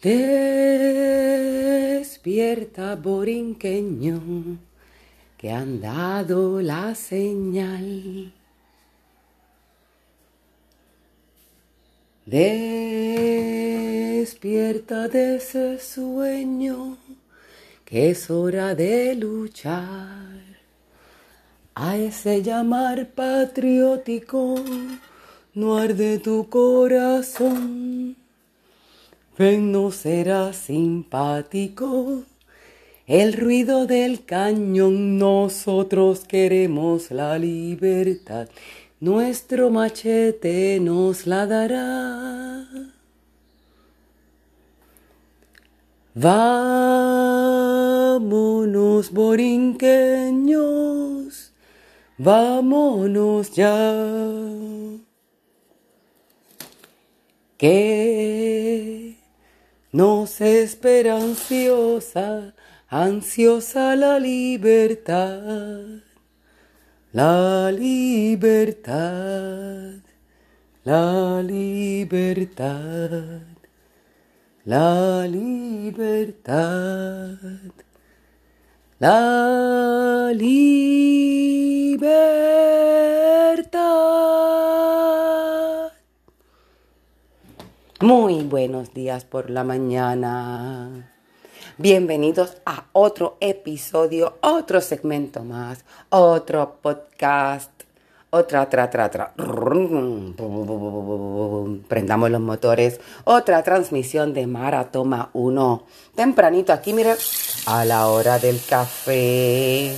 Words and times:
Despierta, 0.00 1.74
borinqueño, 2.94 4.20
que 5.36 5.50
han 5.50 5.80
dado 5.80 6.62
la 6.62 6.94
señal. 6.94 8.32
Despierta 12.26 13.08
de 15.08 15.38
ese 15.38 15.80
sueño, 15.80 16.96
que 17.84 18.10
es 18.10 18.30
hora 18.30 18.76
de 18.76 19.16
luchar. 19.16 20.28
A 21.74 21.96
ese 21.96 22.40
llamar 22.42 23.08
patriótico, 23.08 24.62
no 25.54 25.76
arde 25.76 26.20
tu 26.20 26.48
corazón. 26.48 28.17
Ven, 29.38 29.70
no 29.70 29.92
será 29.92 30.52
simpático 30.52 32.24
el 33.06 33.34
ruido 33.34 33.86
del 33.86 34.24
cañón. 34.24 35.16
Nosotros 35.16 36.24
queremos 36.26 37.12
la 37.12 37.38
libertad. 37.38 38.48
Nuestro 38.98 39.70
machete 39.70 40.80
nos 40.80 41.28
la 41.28 41.46
dará. 41.46 42.66
Vámonos, 46.16 46.72
borinqueños, 49.12 51.52
vámonos 52.18 53.52
ya. 53.52 53.94
Que 57.56 58.87
nos 59.92 60.40
espera 60.40 61.16
ansiosa, 61.16 62.54
ansiosa 62.88 63.96
la 63.96 64.18
libertad, 64.18 66.02
la 67.12 67.72
libertad, 67.72 68.98
la 70.84 71.42
libertad, 71.42 73.40
la 74.64 75.26
libertad, 75.26 76.58
la 78.98 80.30
libertad. 80.34 80.98
Muy 88.00 88.44
buenos 88.44 88.94
días 88.94 89.24
por 89.24 89.50
la 89.50 89.64
mañana. 89.64 91.10
Bienvenidos 91.78 92.58
a 92.64 92.84
otro 92.92 93.36
episodio, 93.40 94.38
otro 94.40 94.80
segmento 94.80 95.42
más, 95.42 95.84
otro 96.08 96.76
podcast, 96.80 97.72
otra, 98.30 98.68
tra, 98.68 98.88
tra, 98.88 99.10
tra. 99.10 99.34
Prendamos 101.88 102.30
los 102.30 102.40
motores, 102.40 103.00
otra 103.24 103.64
transmisión 103.64 104.32
de 104.32 104.46
Maratoma 104.46 105.30
1. 105.32 105.84
Tempranito 106.14 106.72
aquí, 106.72 106.92
mire, 106.92 107.16
a 107.66 107.84
la 107.84 108.06
hora 108.06 108.38
del 108.38 108.60
café. 108.64 109.92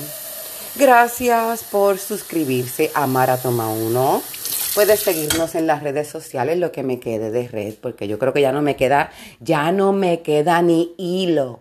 Gracias 0.77 1.65
por 1.65 1.99
suscribirse 1.99 2.91
a 2.95 3.07
Maratoma 3.07 3.69
1. 3.69 4.40
Puedes 4.75 5.01
seguirnos 5.01 5.57
en 5.57 5.67
las 5.67 5.83
redes 5.83 6.07
sociales, 6.07 6.57
lo 6.57 6.71
que 6.71 6.85
me 6.85 7.01
quede 7.01 7.33
de 7.33 7.49
red, 7.49 7.75
porque 7.75 8.07
yo 8.07 8.21
creo 8.21 8.33
que 8.33 8.41
ya 8.41 8.53
no 8.53 8.63
me 8.63 8.77
queda, 8.77 9.11
ya 9.41 9.73
no 9.73 9.93
me 9.93 10.23
queda 10.23 10.63
ni 10.63 10.95
hilo. 10.97 11.61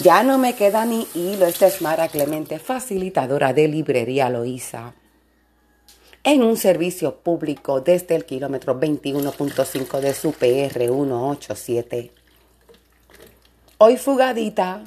Ya 0.00 0.24
no 0.24 0.38
me 0.38 0.54
queda 0.54 0.84
ni 0.86 1.06
hilo. 1.14 1.46
Esta 1.46 1.68
es 1.68 1.82
Mara 1.82 2.08
Clemente, 2.08 2.58
facilitadora 2.58 3.52
de 3.52 3.68
Librería 3.68 4.28
Loíza. 4.28 4.94
En 6.24 6.42
un 6.42 6.56
servicio 6.56 7.18
público 7.20 7.80
desde 7.80 8.16
el 8.16 8.24
kilómetro 8.24 8.80
21.5 8.80 10.00
de 10.00 10.14
su 10.14 10.32
PR 10.32 10.88
187. 10.88 12.12
Hoy 13.78 13.96
fugadita 13.96 14.82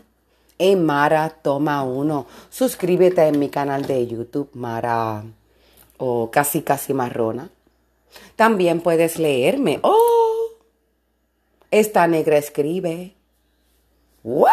en 0.59 0.85
Mara 0.85 1.29
Toma 1.29 1.83
1. 1.83 2.27
Suscríbete 2.49 3.27
en 3.27 3.39
mi 3.39 3.47
canal 3.47 3.85
de 3.85 4.05
YouTube, 4.05 4.49
Mara 4.53 5.23
o 6.05 6.29
casi 6.29 6.63
casi 6.63 6.93
marrona. 6.93 7.49
También 8.35 8.81
puedes 8.81 9.17
leerme. 9.17 9.79
Oh, 9.83 10.49
esta 11.71 12.05
negra 12.07 12.37
escribe. 12.37 13.15
What? 14.23 14.51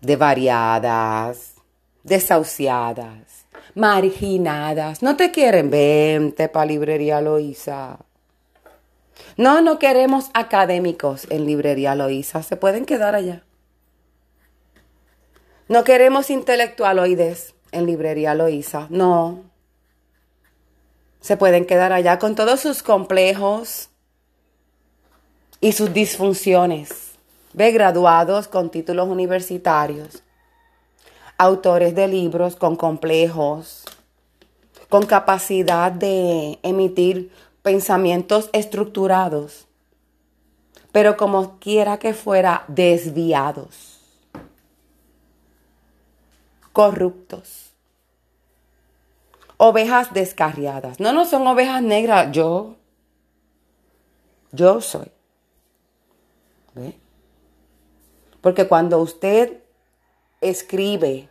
De 0.00 0.16
variadas, 0.16 1.54
desahuciadas, 2.02 3.44
marginadas. 3.74 5.02
No 5.02 5.16
te 5.16 5.30
quieren, 5.30 5.70
vente 5.70 6.48
pa' 6.48 6.64
librería 6.64 7.20
Loíza. 7.20 8.05
No, 9.36 9.60
no 9.60 9.78
queremos 9.78 10.30
académicos 10.34 11.26
en 11.30 11.46
librería 11.46 11.94
Loíza. 11.94 12.42
Se 12.42 12.56
pueden 12.56 12.84
quedar 12.84 13.14
allá. 13.14 13.42
No 15.68 15.84
queremos 15.84 16.30
intelectualoides 16.30 17.54
en 17.72 17.86
librería 17.86 18.34
Loíza. 18.34 18.86
No. 18.90 19.42
Se 21.20 21.36
pueden 21.36 21.66
quedar 21.66 21.92
allá 21.92 22.18
con 22.18 22.34
todos 22.34 22.60
sus 22.60 22.82
complejos 22.82 23.88
y 25.60 25.72
sus 25.72 25.92
disfunciones. 25.92 27.12
Ve 27.52 27.72
graduados 27.72 28.48
con 28.48 28.70
títulos 28.70 29.08
universitarios 29.08 30.22
autores 31.38 31.94
de 31.94 32.08
libros 32.08 32.56
con 32.56 32.76
complejos, 32.76 33.84
con 34.88 35.06
capacidad 35.06 35.92
de 35.92 36.58
emitir 36.62 37.30
pensamientos 37.66 38.48
estructurados, 38.52 39.66
pero 40.92 41.16
como 41.16 41.58
quiera 41.58 41.98
que 41.98 42.14
fuera, 42.14 42.64
desviados, 42.68 43.98
corruptos, 46.72 47.72
ovejas 49.56 50.14
descarriadas. 50.14 51.00
No, 51.00 51.12
no 51.12 51.24
son 51.24 51.44
ovejas 51.44 51.82
negras, 51.82 52.30
yo, 52.30 52.76
yo 54.52 54.80
soy. 54.80 55.10
¿Ve? 56.72 56.96
Porque 58.42 58.68
cuando 58.68 59.00
usted 59.00 59.60
escribe, 60.40 61.28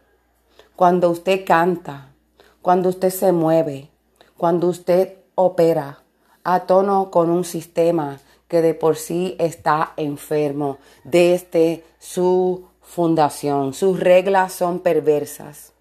cuando 0.76 1.12
usted 1.12 1.46
canta, 1.46 2.14
cuando 2.62 2.90
usted 2.90 3.10
se 3.10 3.32
mueve, 3.32 3.90
cuando 4.36 4.68
usted 4.68 5.20
opera 5.36 6.02
a 6.46 6.62
tono 6.62 7.12
con 7.12 7.30
un 7.30 7.44
sistema 7.44 8.20
que 8.48 8.62
de 8.62 8.76
por 8.76 8.96
sí 8.96 9.36
está 9.40 9.94
enfermo 9.98 10.78
desde 11.04 11.84
su 12.00 12.68
fundación. 12.82 13.74
Sus 13.74 14.00
reglas 14.00 14.54
son 14.54 14.80
perversas. 14.80 15.74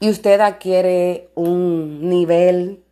Y 0.00 0.10
usted 0.10 0.40
adquiere 0.40 1.30
un 1.34 2.10
nivel 2.10 2.82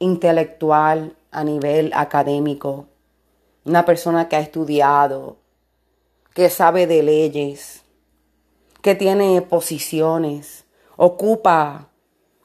intelectual 0.00 1.16
a 1.30 1.44
nivel 1.44 1.92
académico. 1.94 2.86
Una 3.64 3.84
persona 3.84 4.28
que 4.28 4.34
ha 4.34 4.40
estudiado, 4.40 5.36
que 6.34 6.50
sabe 6.50 6.88
de 6.88 7.04
leyes, 7.04 7.84
que 8.82 8.96
tiene 8.96 9.40
posiciones, 9.42 10.64
ocupa 10.96 11.91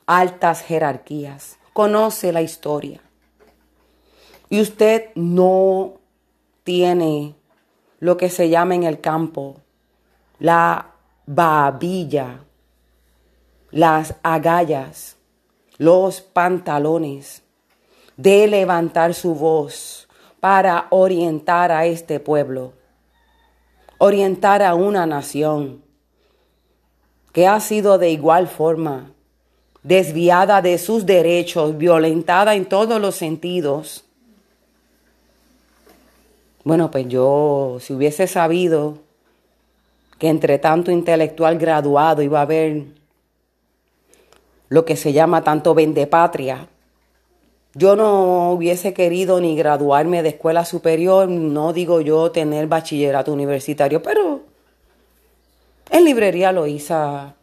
altas 0.07 0.61
jerarquías, 0.61 1.59
conoce 1.73 2.31
la 2.31 2.41
historia. 2.41 3.01
Y 4.49 4.61
usted 4.61 5.09
no 5.13 5.99
tiene 6.63 7.35
lo 7.99 8.17
que 8.17 8.29
se 8.29 8.49
llama 8.49 8.73
en 8.75 8.83
el 8.83 9.01
campo 9.01 9.57
la 10.39 10.93
babilla, 11.25 12.43
las 13.71 14.15
agallas, 14.23 15.17
los 15.77 16.21
pantalones 16.21 17.43
de 18.15 18.47
levantar 18.47 19.13
su 19.13 19.35
voz 19.35 20.07
para 20.39 20.87
orientar 20.89 21.71
a 21.71 21.85
este 21.85 22.19
pueblo, 22.19 22.73
orientar 23.97 24.61
a 24.63 24.75
una 24.75 25.05
nación 25.05 25.83
que 27.33 27.47
ha 27.47 27.59
sido 27.59 27.97
de 27.97 28.11
igual 28.11 28.47
forma 28.47 29.11
desviada 29.87 30.61
de 30.61 30.77
sus 30.77 31.05
derechos, 31.05 31.77
violentada 31.77 32.55
en 32.55 32.65
todos 32.65 32.99
los 32.99 33.15
sentidos. 33.15 34.03
Bueno, 36.65 36.91
pues 36.91 37.07
yo, 37.07 37.77
si 37.79 37.93
hubiese 37.93 38.27
sabido 38.27 38.97
que 40.19 40.27
entre 40.27 40.59
tanto 40.59 40.91
intelectual 40.91 41.57
graduado 41.57 42.21
iba 42.21 42.39
a 42.39 42.41
haber 42.41 42.83
lo 44.67 44.83
que 44.83 44.97
se 44.97 45.13
llama 45.13 45.45
tanto 45.45 45.73
vendepatria, 45.73 46.67
yo 47.73 47.95
no 47.95 48.51
hubiese 48.51 48.93
querido 48.93 49.39
ni 49.39 49.55
graduarme 49.55 50.21
de 50.21 50.29
escuela 50.29 50.65
superior, 50.65 51.29
no 51.29 51.71
digo 51.71 52.01
yo 52.01 52.31
tener 52.31 52.67
bachillerato 52.67 53.31
universitario, 53.31 54.01
pero 54.01 54.41
en 55.89 56.03
librería 56.03 56.51
Loíza 56.51 57.36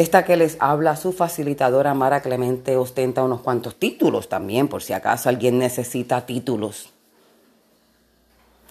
esta 0.00 0.24
que 0.24 0.38
les 0.38 0.56
habla, 0.60 0.96
su 0.96 1.12
facilitadora 1.12 1.92
Mara 1.92 2.22
Clemente, 2.22 2.74
ostenta 2.74 3.22
unos 3.22 3.42
cuantos 3.42 3.76
títulos 3.76 4.30
también, 4.30 4.66
por 4.66 4.82
si 4.82 4.94
acaso 4.94 5.28
alguien 5.28 5.58
necesita 5.58 6.24
títulos. 6.24 6.88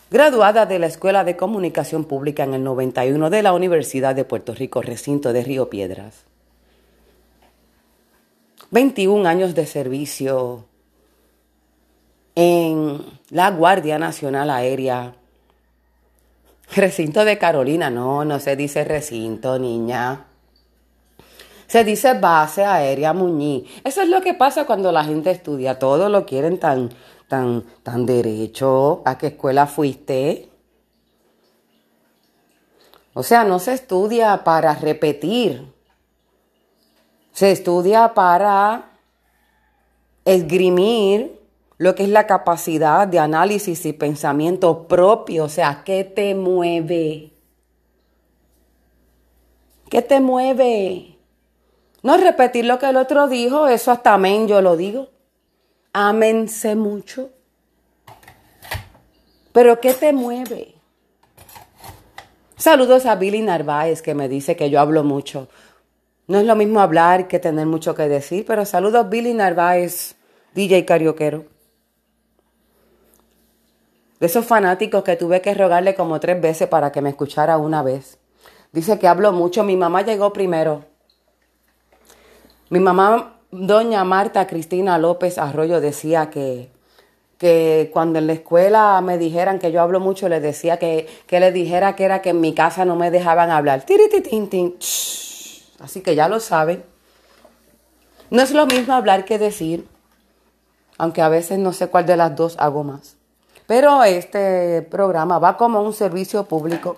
Graduada 0.10 0.66
de 0.66 0.80
la 0.80 0.88
Escuela 0.88 1.24
de 1.24 1.38
Comunicación 1.38 2.06
Pública 2.06 2.46
en 2.46 2.56
el 2.56 2.64
91 2.64 3.30
de 3.30 3.44
la 3.44 3.54
Universidad 3.54 4.16
de 4.16 4.26
Puerto 4.26 4.56
Rico, 4.56 4.82
recinto 4.82 5.32
de 5.32 5.44
Río 5.44 5.70
Piedras. 5.70 6.24
21 8.72 9.30
años 9.30 9.54
de 9.54 9.68
servicio 9.68 10.66
en 12.34 13.06
la 13.30 13.52
Guardia 13.52 14.00
Nacional 14.00 14.50
Aérea. 14.50 15.14
Recinto 16.76 17.24
de 17.24 17.38
Carolina, 17.38 17.92
no, 17.92 18.26
no 18.26 18.40
se 18.40 18.56
dice 18.56 18.84
recinto, 18.84 19.60
niña. 19.60 20.26
Se 21.70 21.84
dice 21.84 22.16
base 22.16 22.66
aérea 22.66 23.14
Muñiz. 23.14 23.70
Eso 23.84 24.02
es 24.02 24.10
lo 24.10 24.22
que 24.22 24.34
pasa 24.34 24.66
cuando 24.66 24.92
la 24.92 25.04
gente 25.04 25.30
estudia. 25.30 25.78
Todo 25.78 26.10
lo 26.10 26.26
quieren 26.26 26.60
tan, 26.60 26.90
tan, 27.28 27.64
tan 27.84 28.08
derecho. 28.08 29.04
¿A 29.06 29.20
qué 29.20 29.28
escuela 29.28 29.68
fuiste? 29.68 30.50
O 33.14 33.22
sea, 33.22 33.44
no 33.44 33.60
se 33.60 33.74
estudia 33.74 34.44
para 34.44 34.74
repetir. 34.74 35.72
Se 37.34 37.52
estudia 37.52 38.16
para 38.16 38.90
esgrimir 40.26 41.40
lo 41.78 41.94
que 41.94 42.02
es 42.02 42.10
la 42.10 42.26
capacidad 42.26 43.08
de 43.08 43.20
análisis 43.20 43.86
y 43.86 43.94
pensamiento 43.94 44.88
propio. 44.88 45.44
O 45.44 45.50
sea, 45.50 45.84
¿qué 45.86 46.04
te 46.04 46.34
mueve? 46.34 47.32
¿Qué 49.88 50.02
te 50.02 50.20
mueve? 50.20 51.19
No 52.02 52.18
repetir 52.18 52.66
lo 52.66 52.80
que 52.80 52.88
el 52.88 52.98
otro 52.98 53.28
dijo, 53.28 53.68
eso 53.68 53.92
hasta 53.92 54.14
amén 54.14 54.48
yo 54.48 54.62
lo 54.62 54.78
digo. 54.78 55.10
Ámense 55.94 56.76
mucho. 56.76 57.30
Pero 59.52 59.80
¿qué 59.82 59.94
te 59.94 60.14
mueve? 60.14 60.76
Saludos 62.56 63.06
a 63.06 63.16
Billy 63.16 63.42
Narváez 63.42 64.02
que 64.02 64.14
me 64.16 64.30
dice 64.30 64.56
que 64.56 64.70
yo 64.70 64.80
hablo 64.80 65.04
mucho. 65.04 65.48
No 66.28 66.40
es 66.40 66.46
lo 66.46 66.56
mismo 66.56 66.80
hablar 66.80 67.28
que 67.28 67.40
tener 67.40 67.66
mucho 67.66 67.96
que 67.96 68.08
decir, 68.08 68.46
pero 68.46 68.66
saludos 68.66 69.10
Billy 69.10 69.34
Narváez, 69.34 70.16
DJ 70.54 70.86
carioquero. 70.86 71.46
De 74.20 74.28
esos 74.28 74.46
fanáticos 74.46 75.04
que 75.04 75.16
tuve 75.16 75.42
que 75.42 75.54
rogarle 75.54 75.96
como 75.96 76.20
tres 76.20 76.40
veces 76.42 76.68
para 76.68 76.92
que 76.92 77.02
me 77.02 77.10
escuchara 77.10 77.58
una 77.58 77.82
vez. 77.82 78.20
Dice 78.72 79.00
que 79.00 79.08
hablo 79.08 79.32
mucho. 79.32 79.64
Mi 79.64 79.78
mamá 79.78 80.02
llegó 80.02 80.34
primero. 80.34 80.89
Mi 82.72 82.80
mamá, 82.80 83.34
doña 83.50 84.04
Marta 84.04 84.46
Cristina 84.46 85.00
López 85.00 85.40
Arroyo, 85.40 85.82
decía 85.82 86.30
que, 86.30 86.70
que 87.40 87.90
cuando 87.92 88.20
en 88.20 88.28
la 88.28 88.34
escuela 88.34 89.02
me 89.02 89.18
dijeran 89.18 89.58
que 89.58 89.72
yo 89.72 89.82
hablo 89.82 90.00
mucho, 90.00 90.30
les 90.30 90.44
decía 90.44 90.78
que, 90.78 91.08
que 91.26 91.40
les 91.40 91.52
dijera 91.52 91.96
que 91.96 92.04
era 92.04 92.22
que 92.22 92.30
en 92.30 92.42
mi 92.42 92.54
casa 92.54 92.86
no 92.86 92.96
me 92.96 93.10
dejaban 93.10 93.50
hablar. 93.50 93.86
Así 95.80 96.02
que 96.02 96.14
ya 96.14 96.30
lo 96.30 96.40
saben. 96.40 96.84
No 98.30 98.44
es 98.44 98.52
lo 98.52 98.68
mismo 98.68 98.94
hablar 98.94 99.26
que 99.26 99.40
decir, 99.40 99.88
aunque 101.00 101.24
a 101.24 101.30
veces 101.30 101.58
no 101.58 101.74
sé 101.74 101.88
cuál 101.88 102.06
de 102.06 102.18
las 102.18 102.36
dos 102.36 102.56
hago 102.60 102.84
más. 102.84 103.16
Pero 103.66 104.04
este 104.04 104.84
programa 104.84 105.40
va 105.40 105.58
como 105.58 105.82
un 105.82 105.94
servicio 105.94 106.44
público, 106.46 106.98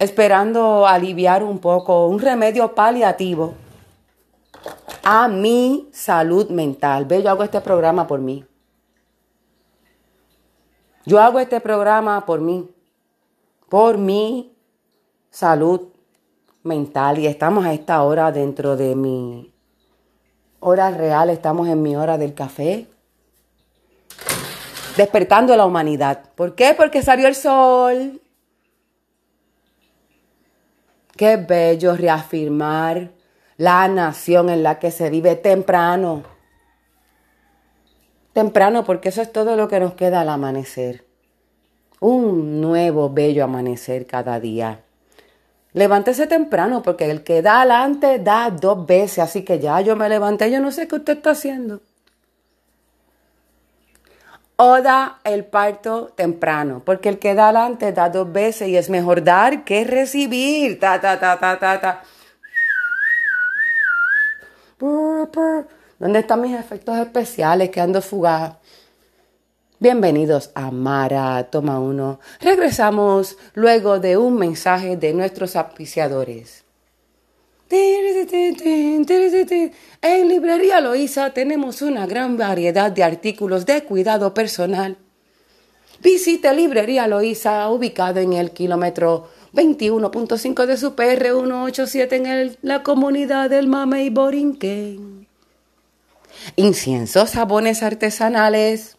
esperando 0.00 0.88
aliviar 0.88 1.44
un 1.44 1.60
poco, 1.60 2.08
un 2.08 2.18
remedio 2.18 2.74
paliativo 2.74 3.54
a 5.10 5.26
mi 5.26 5.88
salud 5.90 6.50
mental. 6.50 7.06
Ve, 7.06 7.22
yo 7.22 7.30
hago 7.30 7.42
este 7.42 7.62
programa 7.62 8.06
por 8.06 8.20
mí. 8.20 8.44
Yo 11.06 11.18
hago 11.18 11.40
este 11.40 11.60
programa 11.60 12.26
por 12.26 12.42
mí, 12.42 12.68
por 13.70 13.96
mi 13.96 14.54
salud 15.30 15.80
mental 16.62 17.18
y 17.20 17.26
estamos 17.26 17.64
a 17.64 17.72
esta 17.72 18.02
hora 18.02 18.30
dentro 18.32 18.76
de 18.76 18.94
mi 18.94 19.50
hora 20.60 20.90
real, 20.90 21.30
estamos 21.30 21.68
en 21.68 21.80
mi 21.80 21.96
hora 21.96 22.18
del 22.18 22.34
café, 22.34 22.86
despertando 24.94 25.54
a 25.54 25.56
la 25.56 25.64
humanidad. 25.64 26.20
¿Por 26.34 26.54
qué? 26.54 26.74
Porque 26.76 27.00
salió 27.00 27.28
el 27.28 27.34
sol. 27.34 28.20
Qué 31.16 31.38
bello 31.38 31.96
reafirmar 31.96 33.17
la 33.58 33.88
nación 33.88 34.48
en 34.48 34.62
la 34.62 34.78
que 34.78 34.90
se 34.90 35.10
vive 35.10 35.36
temprano. 35.36 36.22
Temprano, 38.32 38.84
porque 38.84 39.10
eso 39.10 39.20
es 39.20 39.32
todo 39.32 39.56
lo 39.56 39.68
que 39.68 39.80
nos 39.80 39.94
queda 39.94 40.20
al 40.20 40.28
amanecer. 40.28 41.04
Un 42.00 42.60
nuevo, 42.60 43.10
bello 43.10 43.42
amanecer 43.42 44.06
cada 44.06 44.38
día. 44.38 44.80
Levántese 45.72 46.28
temprano, 46.28 46.82
porque 46.82 47.10
el 47.10 47.24
que 47.24 47.42
da 47.42 47.60
adelante 47.62 48.20
da 48.20 48.50
dos 48.50 48.86
veces. 48.86 49.18
Así 49.18 49.42
que 49.44 49.58
ya 49.58 49.80
yo 49.80 49.96
me 49.96 50.08
levanté, 50.08 50.50
yo 50.52 50.60
no 50.60 50.70
sé 50.70 50.86
qué 50.86 50.94
usted 50.94 51.16
está 51.16 51.30
haciendo. 51.30 51.80
O 54.54 54.80
da 54.82 55.18
el 55.24 55.44
parto 55.44 56.12
temprano, 56.14 56.82
porque 56.84 57.08
el 57.08 57.18
que 57.18 57.34
da 57.34 57.48
adelante 57.48 57.92
da 57.92 58.08
dos 58.08 58.32
veces 58.32 58.68
y 58.68 58.76
es 58.76 58.88
mejor 58.88 59.24
dar 59.24 59.64
que 59.64 59.82
recibir. 59.84 60.78
Ta, 60.78 61.00
ta, 61.00 61.18
ta, 61.18 61.38
ta, 61.40 61.58
ta, 61.58 61.80
ta. 61.80 62.02
¿Dónde 64.78 66.20
están 66.20 66.40
mis 66.40 66.56
efectos 66.56 66.96
especiales 66.98 67.70
que 67.70 67.80
ando 67.80 68.00
fugaz? 68.00 68.54
Bienvenidos 69.80 70.52
a 70.54 70.70
Mara 70.70 71.42
Toma 71.50 71.80
1. 71.80 72.20
Regresamos 72.40 73.36
luego 73.54 73.98
de 73.98 74.16
un 74.16 74.36
mensaje 74.36 74.96
de 74.96 75.12
nuestros 75.14 75.56
auspiciadores. 75.56 76.62
En 80.00 80.28
Librería 80.28 80.80
Loíza 80.80 81.34
tenemos 81.34 81.82
una 81.82 82.06
gran 82.06 82.36
variedad 82.36 82.92
de 82.92 83.02
artículos 83.02 83.66
de 83.66 83.82
cuidado 83.82 84.32
personal. 84.32 84.96
Visite 86.00 86.54
Librería 86.54 87.08
Loíza, 87.08 87.68
ubicada 87.68 88.20
en 88.20 88.34
el 88.34 88.52
kilómetro 88.52 89.28
21.5 89.52 90.66
de 90.66 90.76
su 90.76 90.94
PR 90.94 91.32
187 91.32 92.16
en 92.16 92.56
la 92.62 92.82
comunidad 92.82 93.50
del 93.50 93.66
Mamey 93.66 94.10
Borinquen. 94.10 95.26
Inciensos, 96.56 97.32
jabones 97.32 97.82
artesanales, 97.82 98.98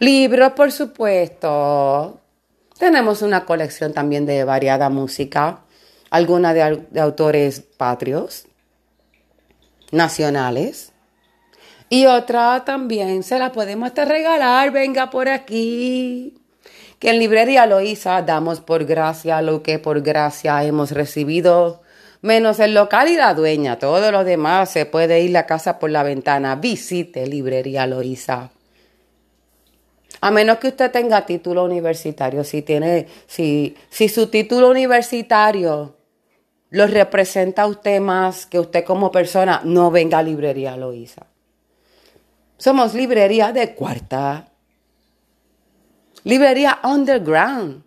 Libros, 0.00 0.52
por 0.52 0.72
supuesto. 0.72 2.20
Tenemos 2.78 3.22
una 3.22 3.44
colección 3.44 3.92
también 3.92 4.26
de 4.26 4.44
variada 4.44 4.90
música, 4.90 5.60
alguna 6.10 6.52
de, 6.52 6.84
de 6.90 7.00
autores 7.00 7.60
patrios, 7.60 8.46
nacionales. 9.92 10.92
Y 11.88 12.06
otra 12.06 12.64
también 12.64 13.22
se 13.22 13.38
la 13.38 13.52
podemos 13.52 13.88
hasta 13.88 14.04
regalar, 14.04 14.72
venga 14.72 15.10
por 15.10 15.28
aquí. 15.28 16.34
Que 17.04 17.10
en 17.10 17.18
Librería 17.18 17.66
Loíza 17.66 18.22
damos 18.22 18.62
por 18.62 18.86
gracia 18.86 19.42
lo 19.42 19.62
que 19.62 19.78
por 19.78 20.00
gracia 20.00 20.64
hemos 20.64 20.90
recibido, 20.90 21.82
menos 22.22 22.60
el 22.60 22.72
local 22.72 23.08
y 23.08 23.16
la 23.16 23.34
dueña. 23.34 23.78
Todo 23.78 24.10
lo 24.10 24.24
demás 24.24 24.70
se 24.70 24.86
puede 24.86 25.20
ir 25.20 25.32
la 25.32 25.44
casa 25.44 25.78
por 25.78 25.90
la 25.90 26.02
ventana. 26.02 26.56
Visite 26.56 27.26
Librería 27.26 27.86
Loíza. 27.86 28.52
A 30.22 30.30
menos 30.30 30.56
que 30.56 30.68
usted 30.68 30.90
tenga 30.90 31.26
título 31.26 31.64
universitario, 31.64 32.42
si 32.42 32.62
tiene, 32.62 33.06
si, 33.26 33.76
si 33.90 34.08
su 34.08 34.28
título 34.28 34.70
universitario 34.70 35.96
lo 36.70 36.86
representa 36.86 37.64
a 37.64 37.66
usted 37.66 38.00
más 38.00 38.46
que 38.46 38.58
usted 38.58 38.82
como 38.82 39.12
persona, 39.12 39.60
no 39.62 39.90
venga 39.90 40.20
a 40.20 40.22
Librería 40.22 40.74
Loíza. 40.74 41.26
Somos 42.56 42.94
librería 42.94 43.52
de 43.52 43.74
cuarta. 43.74 44.53
Librería 46.24 46.80
underground. 46.82 47.84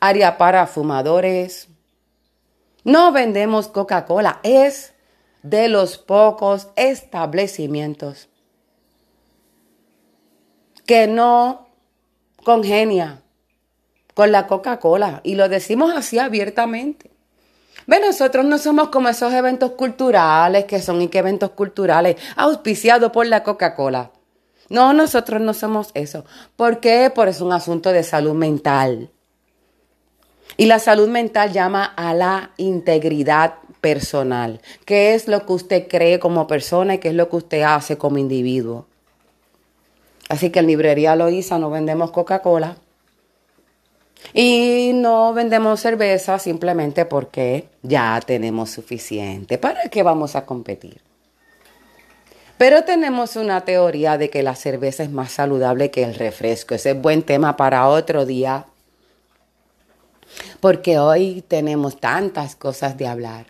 Área 0.00 0.36
para 0.36 0.66
fumadores. 0.66 1.68
No 2.84 3.12
vendemos 3.12 3.68
Coca-Cola. 3.68 4.40
Es 4.42 4.92
de 5.42 5.68
los 5.68 5.98
pocos 5.98 6.68
establecimientos 6.76 8.28
que 10.84 11.06
no 11.06 11.68
congenia 12.42 13.22
con 14.14 14.32
la 14.32 14.48
Coca-Cola. 14.48 15.20
Y 15.22 15.36
lo 15.36 15.48
decimos 15.48 15.92
así 15.94 16.18
abiertamente. 16.18 17.10
Ve, 17.86 18.00
nosotros 18.00 18.44
no 18.44 18.58
somos 18.58 18.88
como 18.88 19.08
esos 19.08 19.32
eventos 19.32 19.72
culturales 19.72 20.64
que 20.64 20.82
son 20.82 21.00
y 21.02 21.08
que 21.08 21.18
eventos 21.18 21.50
culturales 21.50 22.16
auspiciados 22.36 23.12
por 23.12 23.26
la 23.26 23.44
Coca-Cola. 23.44 24.10
No, 24.70 24.92
nosotros 24.92 25.40
no 25.40 25.52
somos 25.52 25.90
eso. 25.94 26.24
¿Por 26.56 26.78
qué? 26.80 27.10
Por 27.14 27.28
es 27.28 27.40
un 27.40 27.52
asunto 27.52 27.92
de 27.92 28.04
salud 28.04 28.34
mental. 28.34 29.10
Y 30.56 30.66
la 30.66 30.78
salud 30.78 31.08
mental 31.08 31.52
llama 31.52 31.84
a 31.84 32.14
la 32.14 32.52
integridad 32.56 33.54
personal. 33.80 34.60
¿Qué 34.84 35.14
es 35.14 35.26
lo 35.26 35.44
que 35.44 35.52
usted 35.52 35.88
cree 35.88 36.20
como 36.20 36.46
persona 36.46 36.94
y 36.94 36.98
qué 36.98 37.08
es 37.08 37.14
lo 37.14 37.28
que 37.28 37.36
usted 37.36 37.62
hace 37.62 37.98
como 37.98 38.18
individuo? 38.18 38.86
Así 40.28 40.50
que 40.50 40.60
en 40.60 40.68
librería 40.68 41.16
Loíza 41.16 41.58
no 41.58 41.70
vendemos 41.70 42.12
Coca-Cola 42.12 42.76
y 44.32 44.92
no 44.94 45.32
vendemos 45.34 45.80
cerveza 45.80 46.38
simplemente 46.38 47.06
porque 47.06 47.68
ya 47.82 48.20
tenemos 48.24 48.70
suficiente. 48.70 49.58
¿Para 49.58 49.88
qué 49.88 50.04
vamos 50.04 50.36
a 50.36 50.46
competir? 50.46 51.09
Pero 52.60 52.84
tenemos 52.84 53.36
una 53.36 53.62
teoría 53.62 54.18
de 54.18 54.28
que 54.28 54.42
la 54.42 54.54
cerveza 54.54 55.02
es 55.02 55.10
más 55.10 55.32
saludable 55.32 55.90
que 55.90 56.02
el 56.02 56.14
refresco. 56.14 56.74
Ese 56.74 56.90
es 56.90 57.00
buen 57.00 57.22
tema 57.22 57.56
para 57.56 57.88
otro 57.88 58.26
día. 58.26 58.66
Porque 60.60 60.98
hoy 60.98 61.42
tenemos 61.48 61.98
tantas 61.98 62.56
cosas 62.56 62.98
de 62.98 63.06
hablar. 63.06 63.46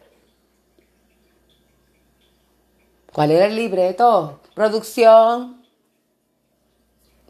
¿Cuál 3.13 3.33
era 3.33 3.47
el 3.47 3.57
libreto? 3.57 4.39
Producción. 4.55 5.67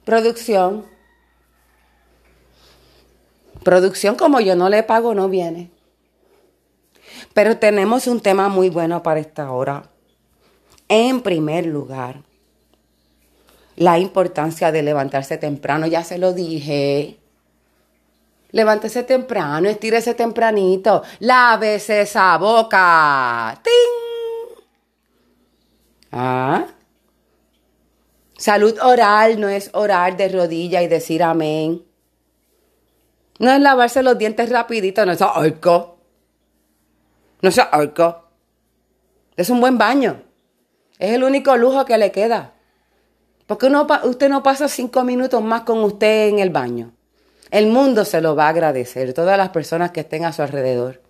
Producción. 0.04 0.84
Producción 3.64 4.16
como 4.16 4.40
yo 4.40 4.54
no 4.54 4.68
le 4.68 4.82
pago 4.82 5.14
no 5.14 5.30
viene. 5.30 5.70
Pero 7.32 7.56
tenemos 7.56 8.06
un 8.06 8.20
tema 8.20 8.50
muy 8.50 8.68
bueno 8.68 9.02
para 9.02 9.20
esta 9.20 9.50
hora. 9.50 9.90
En 10.92 11.20
primer 11.20 11.66
lugar, 11.66 12.16
la 13.76 14.00
importancia 14.00 14.72
de 14.72 14.82
levantarse 14.82 15.38
temprano. 15.38 15.86
Ya 15.86 16.02
se 16.02 16.18
lo 16.18 16.32
dije. 16.32 17.16
Levántese 18.50 19.04
temprano, 19.04 19.68
estírese 19.68 20.14
tempranito, 20.14 21.04
lávese 21.20 22.00
esa 22.00 22.36
boca. 22.38 23.56
¡Ting! 23.62 24.56
¿Ah? 26.10 26.66
Salud 28.36 28.76
oral 28.82 29.38
no 29.38 29.48
es 29.48 29.70
orar 29.74 30.16
de 30.16 30.28
rodilla 30.28 30.82
y 30.82 30.88
decir 30.88 31.22
amén. 31.22 31.84
No 33.38 33.52
es 33.52 33.60
lavarse 33.60 34.02
los 34.02 34.18
dientes 34.18 34.50
rapidito, 34.50 35.06
no 35.06 35.12
es 35.12 35.22
arco. 35.22 35.98
No 37.42 37.48
es 37.48 37.58
arco. 37.58 38.24
Es 39.36 39.50
un 39.50 39.60
buen 39.60 39.78
baño. 39.78 40.29
Es 41.00 41.12
el 41.12 41.24
único 41.24 41.56
lujo 41.56 41.86
que 41.86 41.96
le 41.96 42.12
queda. 42.12 42.52
Porque 43.46 43.72
usted 44.04 44.28
no 44.28 44.42
pasa 44.42 44.68
cinco 44.68 45.02
minutos 45.02 45.42
más 45.42 45.62
con 45.62 45.82
usted 45.82 46.28
en 46.28 46.38
el 46.38 46.50
baño. 46.50 46.92
El 47.50 47.68
mundo 47.68 48.04
se 48.04 48.20
lo 48.20 48.36
va 48.36 48.44
a 48.44 48.50
agradecer, 48.50 49.14
todas 49.14 49.36
las 49.38 49.48
personas 49.48 49.90
que 49.90 50.00
estén 50.00 50.26
a 50.26 50.32
su 50.32 50.42
alrededor. 50.42 51.00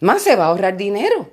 Más 0.00 0.20
se 0.20 0.36
va 0.36 0.44
a 0.44 0.48
ahorrar 0.48 0.76
dinero. 0.76 1.30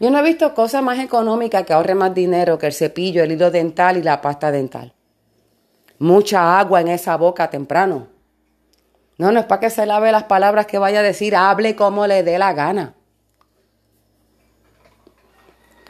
Yo 0.00 0.10
no 0.10 0.18
he 0.18 0.22
visto 0.22 0.54
cosa 0.54 0.80
más 0.80 0.98
económica 0.98 1.64
que 1.64 1.74
ahorre 1.74 1.94
más 1.94 2.14
dinero 2.14 2.58
que 2.58 2.66
el 2.66 2.72
cepillo, 2.72 3.22
el 3.22 3.32
hilo 3.32 3.50
dental 3.50 3.98
y 3.98 4.02
la 4.02 4.22
pasta 4.22 4.50
dental. 4.50 4.94
Mucha 5.98 6.58
agua 6.58 6.80
en 6.80 6.88
esa 6.88 7.16
boca 7.16 7.50
temprano. 7.50 8.08
No, 9.18 9.30
no 9.30 9.40
es 9.40 9.46
para 9.46 9.60
que 9.60 9.70
se 9.70 9.84
lave 9.84 10.10
las 10.10 10.24
palabras 10.24 10.66
que 10.66 10.78
vaya 10.78 11.00
a 11.00 11.02
decir, 11.02 11.36
hable 11.36 11.76
como 11.76 12.06
le 12.06 12.22
dé 12.22 12.38
la 12.38 12.54
gana. 12.54 12.94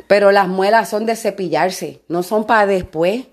Pero 0.07 0.31
las 0.31 0.49
muelas 0.49 0.89
son 0.89 1.07
de 1.07 1.17
cepillarse, 1.17 2.03
no 2.09 2.23
son 2.23 2.47
para 2.47 2.67
después. 2.67 3.27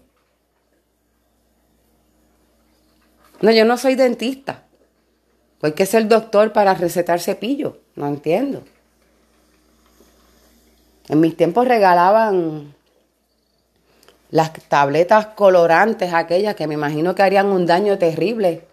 No, 3.42 3.52
yo 3.52 3.66
no 3.66 3.78
soy 3.78 3.96
dentista. 3.96 4.64
Hay 5.62 5.74
que 5.74 5.86
ser 5.86 6.08
doctor 6.08 6.52
para 6.52 6.74
recetar 6.74 7.20
cepillo. 7.20 7.78
No 7.96 8.08
entiendo. 8.08 8.64
En 11.08 11.20
mis 11.20 11.38
tiempos 11.38 11.68
regalaban 11.68 12.74
las 14.30 14.52
tabletas 14.68 15.28
colorantes 15.28 16.14
aquellas 16.14 16.56
que 16.56 16.68
me 16.68 16.74
imagino 16.74 17.14
que 17.14 17.24
harían 17.24 17.48
un 17.48 17.66
daño 17.66 17.98
terrible. 17.98 18.66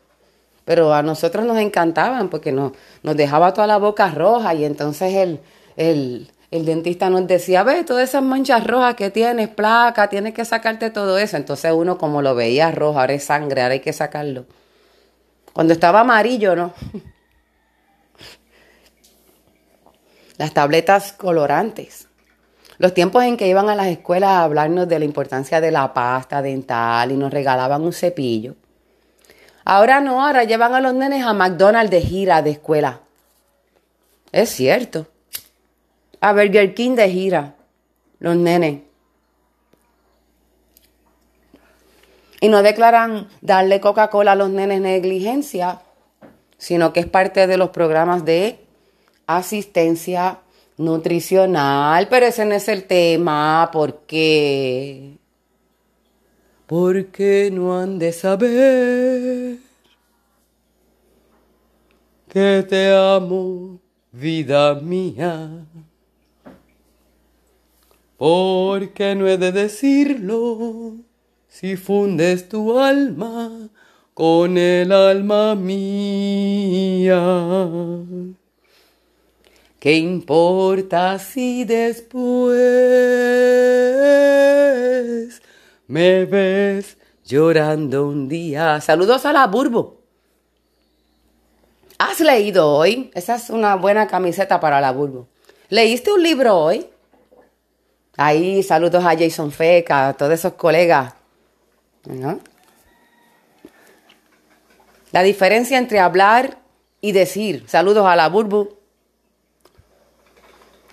Pero 0.64 0.94
a 0.94 1.02
nosotros 1.02 1.44
nos 1.44 1.58
encantaban 1.58 2.28
porque 2.28 2.50
nos, 2.50 2.72
nos 3.02 3.16
dejaba 3.16 3.52
toda 3.52 3.66
la 3.66 3.78
boca 3.78 4.10
roja 4.10 4.54
y 4.54 4.64
entonces 4.64 5.14
el, 5.14 5.40
el, 5.76 6.30
el 6.50 6.64
dentista 6.64 7.08
nos 7.10 7.26
decía, 7.28 7.62
ve, 7.62 7.84
todas 7.84 8.08
esas 8.08 8.24
manchas 8.24 8.66
rojas 8.66 8.96
que 8.96 9.10
tienes, 9.10 9.48
placa, 9.48 10.08
tienes 10.08 10.34
que 10.34 10.44
sacarte 10.44 10.90
todo 10.90 11.16
eso. 11.16 11.36
Entonces 11.36 11.72
uno 11.72 11.96
como 11.96 12.22
lo 12.22 12.34
veía 12.34 12.72
rojo, 12.72 12.98
ahora 12.98 13.12
es 13.12 13.24
sangre, 13.24 13.62
ahora 13.62 13.74
hay 13.74 13.80
que 13.80 13.92
sacarlo. 13.92 14.46
Cuando 15.52 15.72
estaba 15.72 16.00
amarillo, 16.00 16.56
¿no? 16.56 16.74
Las 20.38 20.52
tabletas 20.52 21.12
colorantes. 21.12 22.08
Los 22.78 22.94
tiempos 22.94 23.22
en 23.24 23.36
que 23.36 23.46
iban 23.46 23.68
a 23.68 23.74
las 23.74 23.88
escuelas 23.88 24.30
a 24.30 24.42
hablarnos 24.42 24.88
de 24.88 24.98
la 24.98 25.04
importancia 25.04 25.60
de 25.60 25.70
la 25.70 25.92
pasta 25.92 26.40
dental 26.40 27.12
y 27.12 27.16
nos 27.16 27.30
regalaban 27.30 27.82
un 27.82 27.92
cepillo. 27.92 28.56
Ahora 29.66 30.00
no, 30.00 30.26
ahora 30.26 30.44
llevan 30.44 30.74
a 30.74 30.80
los 30.80 30.94
nenes 30.94 31.22
a 31.24 31.34
McDonald's 31.34 31.90
de 31.90 32.00
gira 32.00 32.40
de 32.40 32.52
escuela. 32.52 33.00
Es 34.32 34.48
cierto. 34.48 35.06
A 36.20 36.32
Burger 36.32 36.74
King 36.74 36.96
de 36.96 37.10
gira. 37.10 37.54
Los 38.18 38.36
nenes. 38.36 38.82
Y 42.40 42.48
no 42.48 42.62
declaran 42.62 43.28
darle 43.40 43.80
Coca-Cola 43.80 44.32
a 44.32 44.36
los 44.36 44.50
nenes 44.50 44.80
negligencia, 44.80 45.82
sino 46.56 46.92
que 46.92 47.00
es 47.00 47.06
parte 47.06 47.46
de 47.46 47.56
los 47.56 47.70
programas 47.70 48.24
de 48.24 48.58
asistencia 49.26 50.38
nutricional, 50.78 52.08
pero 52.08 52.26
ese 52.26 52.46
no 52.46 52.54
es 52.54 52.68
el 52.68 52.84
tema. 52.84 53.68
¿Por 53.72 54.00
qué? 54.06 55.18
Porque 56.66 57.50
no 57.52 57.78
han 57.78 57.98
de 57.98 58.12
saber 58.12 59.58
que 62.28 62.64
te 62.68 62.94
amo, 62.94 63.78
vida 64.12 64.74
mía. 64.74 65.66
Porque 68.20 69.14
no 69.14 69.26
he 69.26 69.38
de 69.38 69.50
decirlo 69.50 70.96
si 71.48 71.78
fundes 71.78 72.50
tu 72.50 72.78
alma 72.78 73.70
con 74.12 74.58
el 74.58 74.92
alma 74.92 75.54
mía. 75.54 77.16
¿Qué 79.78 79.94
importa 79.94 81.18
si 81.18 81.64
después 81.64 82.50
Me 85.86 86.26
ves 86.26 86.98
llorando 87.24 88.06
un 88.06 88.28
día. 88.28 88.82
Saludos 88.82 89.24
a 89.24 89.32
la 89.32 89.46
Burbo. 89.46 90.02
¿Has 91.96 92.20
leído 92.20 92.68
hoy? 92.68 93.10
Esa 93.14 93.36
es 93.36 93.48
una 93.48 93.76
buena 93.76 94.06
camiseta 94.06 94.60
para 94.60 94.78
la 94.82 94.92
Burbo. 94.92 95.26
¿Leíste 95.70 96.12
un 96.12 96.22
libro 96.22 96.54
hoy? 96.54 96.89
Ahí, 98.22 98.62
saludos 98.62 99.02
a 99.02 99.16
Jason 99.16 99.50
Feca, 99.50 100.08
a 100.08 100.12
todos 100.12 100.34
esos 100.34 100.52
colegas. 100.52 101.14
La 105.10 105.22
diferencia 105.22 105.78
entre 105.78 106.00
hablar 106.00 106.58
y 107.00 107.12
decir. 107.12 107.64
Saludos 107.66 108.06
a 108.06 108.16
la 108.16 108.28
Burbu. 108.28 108.76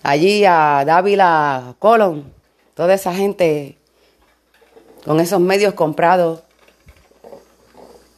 Allí 0.03 0.45
a 0.45 0.85
Dávila 0.85 1.75
Colon. 1.79 2.31
Toda 2.73 2.93
esa 2.93 3.13
gente 3.13 3.77
con 5.03 5.19
esos 5.19 5.41
medios 5.41 5.73
comprados. 5.73 6.43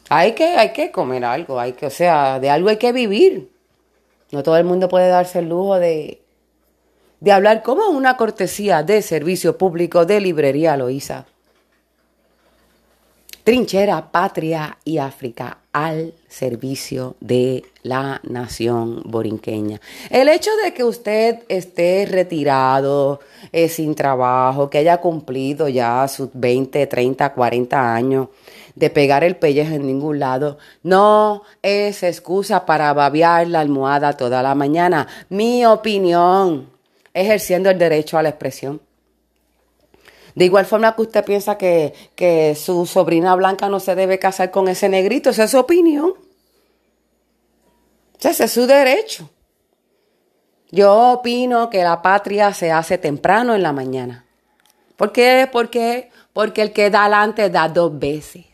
Hay 0.08 0.36
que, 0.36 0.56
hay 0.56 0.72
que 0.72 0.92
comer 0.92 1.24
algo, 1.24 1.58
hay 1.58 1.72
que, 1.72 1.86
o 1.86 1.90
sea, 1.90 2.38
de 2.38 2.48
algo 2.48 2.68
hay 2.68 2.76
que 2.76 2.92
vivir. 2.92 3.50
No 4.30 4.44
todo 4.44 4.56
el 4.56 4.62
mundo 4.62 4.88
puede 4.88 5.08
darse 5.08 5.40
el 5.40 5.48
lujo 5.48 5.80
de, 5.80 6.19
de 7.20 7.32
hablar 7.32 7.62
como 7.62 7.88
una 7.88 8.16
cortesía 8.16 8.82
de 8.82 9.02
servicio 9.02 9.56
público 9.56 10.06
de 10.06 10.20
librería 10.20 10.76
Loíza. 10.76 11.26
Trinchera, 13.44 14.12
patria 14.12 14.76
y 14.84 14.98
África 14.98 15.58
al 15.72 16.12
servicio 16.28 17.16
de 17.20 17.64
la 17.82 18.20
nación 18.24 19.02
borinqueña. 19.04 19.80
El 20.10 20.28
hecho 20.28 20.50
de 20.62 20.74
que 20.74 20.84
usted 20.84 21.40
esté 21.48 22.06
retirado, 22.10 23.20
eh, 23.52 23.68
sin 23.68 23.94
trabajo, 23.94 24.68
que 24.68 24.78
haya 24.78 24.98
cumplido 24.98 25.68
ya 25.68 26.06
sus 26.08 26.28
20, 26.34 26.86
30, 26.86 27.32
40 27.32 27.94
años 27.94 28.28
de 28.74 28.90
pegar 28.90 29.24
el 29.24 29.36
pellejo 29.36 29.74
en 29.74 29.86
ningún 29.86 30.18
lado, 30.18 30.58
no 30.82 31.42
es 31.62 32.02
excusa 32.02 32.66
para 32.66 32.92
babear 32.92 33.46
la 33.48 33.60
almohada 33.60 34.16
toda 34.16 34.42
la 34.42 34.54
mañana. 34.54 35.06
Mi 35.28 35.64
opinión 35.64 36.68
ejerciendo 37.14 37.70
el 37.70 37.78
derecho 37.78 38.18
a 38.18 38.22
la 38.22 38.30
expresión. 38.30 38.80
De 40.34 40.44
igual 40.44 40.66
forma 40.66 40.94
que 40.94 41.02
usted 41.02 41.24
piensa 41.24 41.58
que, 41.58 41.92
que 42.14 42.54
su 42.54 42.86
sobrina 42.86 43.34
blanca 43.34 43.68
no 43.68 43.80
se 43.80 43.94
debe 43.94 44.18
casar 44.18 44.50
con 44.50 44.68
ese 44.68 44.88
negrito, 44.88 45.30
esa 45.30 45.44
es 45.44 45.50
su 45.50 45.58
opinión. 45.58 46.14
Ese 48.20 48.44
es 48.44 48.52
su 48.52 48.66
derecho. 48.66 49.28
Yo 50.70 51.12
opino 51.12 51.68
que 51.68 51.82
la 51.82 52.00
patria 52.00 52.52
se 52.54 52.70
hace 52.70 52.96
temprano 52.98 53.54
en 53.54 53.62
la 53.62 53.72
mañana. 53.72 54.24
¿Por 54.96 55.10
qué? 55.10 55.48
Porque, 55.50 56.10
porque 56.32 56.62
el 56.62 56.72
que 56.72 56.90
da 56.90 57.02
adelante 57.02 57.50
da 57.50 57.68
dos 57.68 57.98
veces. 57.98 58.46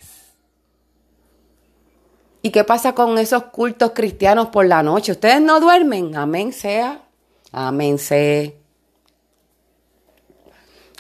¿Y 2.41 2.51
qué 2.51 2.63
pasa 2.63 2.95
con 2.95 3.19
esos 3.19 3.45
cultos 3.45 3.91
cristianos 3.93 4.49
por 4.49 4.65
la 4.67 4.83
noche? 4.83 5.13
Ustedes 5.13 5.41
no 5.41 5.59
duermen. 5.59 6.17
Amén 6.17 6.53
sea. 6.53 7.06
Amense. 7.53 8.57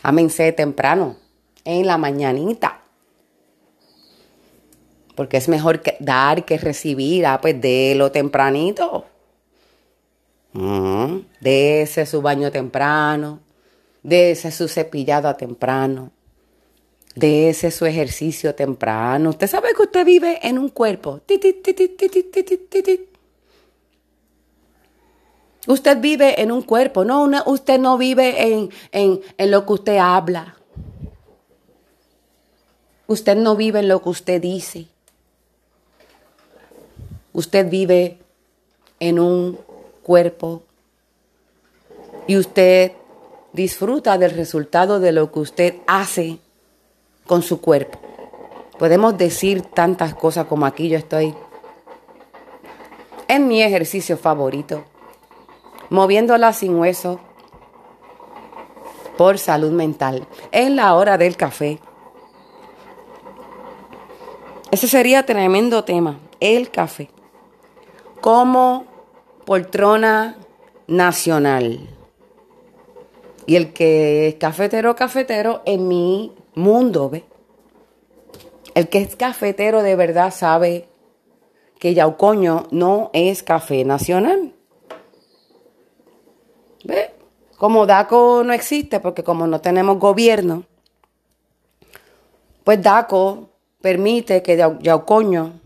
Amense 0.02 0.52
temprano, 0.52 1.16
en 1.64 1.86
la 1.86 1.98
mañanita. 1.98 2.82
Porque 5.16 5.38
es 5.38 5.48
mejor 5.48 5.82
que 5.82 5.96
dar 5.98 6.44
que 6.44 6.58
recibir. 6.58 7.26
Ah, 7.26 7.40
pues 7.40 7.56
lo 7.96 8.12
tempranito. 8.12 9.06
Mm, 10.52 11.18
dese 11.40 12.06
su 12.06 12.22
baño 12.22 12.50
temprano. 12.52 13.40
Dese 14.02 14.52
su 14.52 14.68
cepillado 14.68 15.34
temprano. 15.34 16.12
Dese 17.16 17.70
su 17.70 17.86
ejercicio 17.86 18.54
temprano. 18.54 19.30
Usted 19.30 19.48
sabe 19.48 19.74
que 19.74 19.82
usted 19.82 20.04
vive 20.04 20.38
en 20.42 20.58
un 20.58 20.68
cuerpo. 20.68 21.20
Usted 25.66 26.00
vive 26.00 26.40
en 26.40 26.52
un 26.52 26.62
cuerpo, 26.62 27.04
no, 27.04 27.28
usted 27.46 27.78
no 27.78 27.98
vive 27.98 28.52
en, 28.52 28.70
en 28.92 29.50
lo 29.50 29.66
que 29.66 29.72
usted 29.72 29.98
habla. 29.98 30.56
Usted 33.08 33.36
no 33.36 33.56
vive 33.56 33.80
en 33.80 33.88
lo 33.88 34.02
que 34.02 34.08
usted 34.08 34.40
dice. 34.40 34.86
Usted 37.32 37.68
vive 37.68 38.18
en 39.00 39.18
un 39.18 39.58
cuerpo 40.02 40.62
y 42.26 42.36
usted 42.36 42.92
disfruta 43.52 44.18
del 44.18 44.32
resultado 44.32 45.00
de 45.00 45.12
lo 45.12 45.32
que 45.32 45.40
usted 45.40 45.74
hace 45.86 46.38
con 47.26 47.42
su 47.42 47.60
cuerpo. 47.60 47.98
Podemos 48.78 49.16
decir 49.16 49.62
tantas 49.62 50.14
cosas 50.14 50.46
como 50.46 50.66
aquí 50.66 50.88
yo 50.88 50.98
estoy 50.98 51.34
en 53.28 53.48
mi 53.48 53.62
ejercicio 53.62 54.16
favorito 54.16 54.84
moviéndola 55.90 56.52
sin 56.52 56.76
hueso 56.76 57.20
por 59.16 59.38
salud 59.38 59.72
mental. 59.72 60.26
En 60.52 60.76
la 60.76 60.94
hora 60.94 61.18
del 61.18 61.36
café. 61.36 61.78
Ese 64.70 64.88
sería 64.88 65.24
tremendo 65.24 65.84
tema, 65.84 66.18
el 66.40 66.70
café. 66.70 67.08
Como 68.20 68.84
poltrona 69.44 70.36
nacional. 70.86 71.88
Y 73.46 73.56
el 73.56 73.72
que 73.72 74.28
es 74.28 74.34
cafetero, 74.34 74.96
cafetero, 74.96 75.62
en 75.64 75.86
mi 75.86 76.34
mundo, 76.54 77.08
¿ve? 77.08 77.24
El 78.74 78.88
que 78.88 78.98
es 78.98 79.14
cafetero 79.14 79.82
de 79.82 79.94
verdad 79.94 80.34
sabe 80.34 80.88
que 81.78 81.94
Yaucoño 81.94 82.66
no 82.72 83.10
es 83.12 83.42
café 83.42 83.84
nacional. 83.84 84.55
¿Ve? 86.86 87.10
Como 87.58 87.84
DACO 87.84 88.44
no 88.44 88.52
existe, 88.52 89.00
porque 89.00 89.24
como 89.24 89.46
no 89.46 89.60
tenemos 89.60 89.98
gobierno, 89.98 90.64
pues 92.62 92.80
DACO 92.80 93.50
permite 93.80 94.42
que 94.42 94.56
Yaucoño 94.56 95.60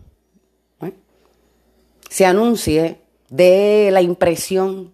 ¿eh? 0.81 0.93
se 2.09 2.25
anuncie 2.25 3.01
de 3.29 3.89
la 3.91 4.01
impresión 4.01 4.93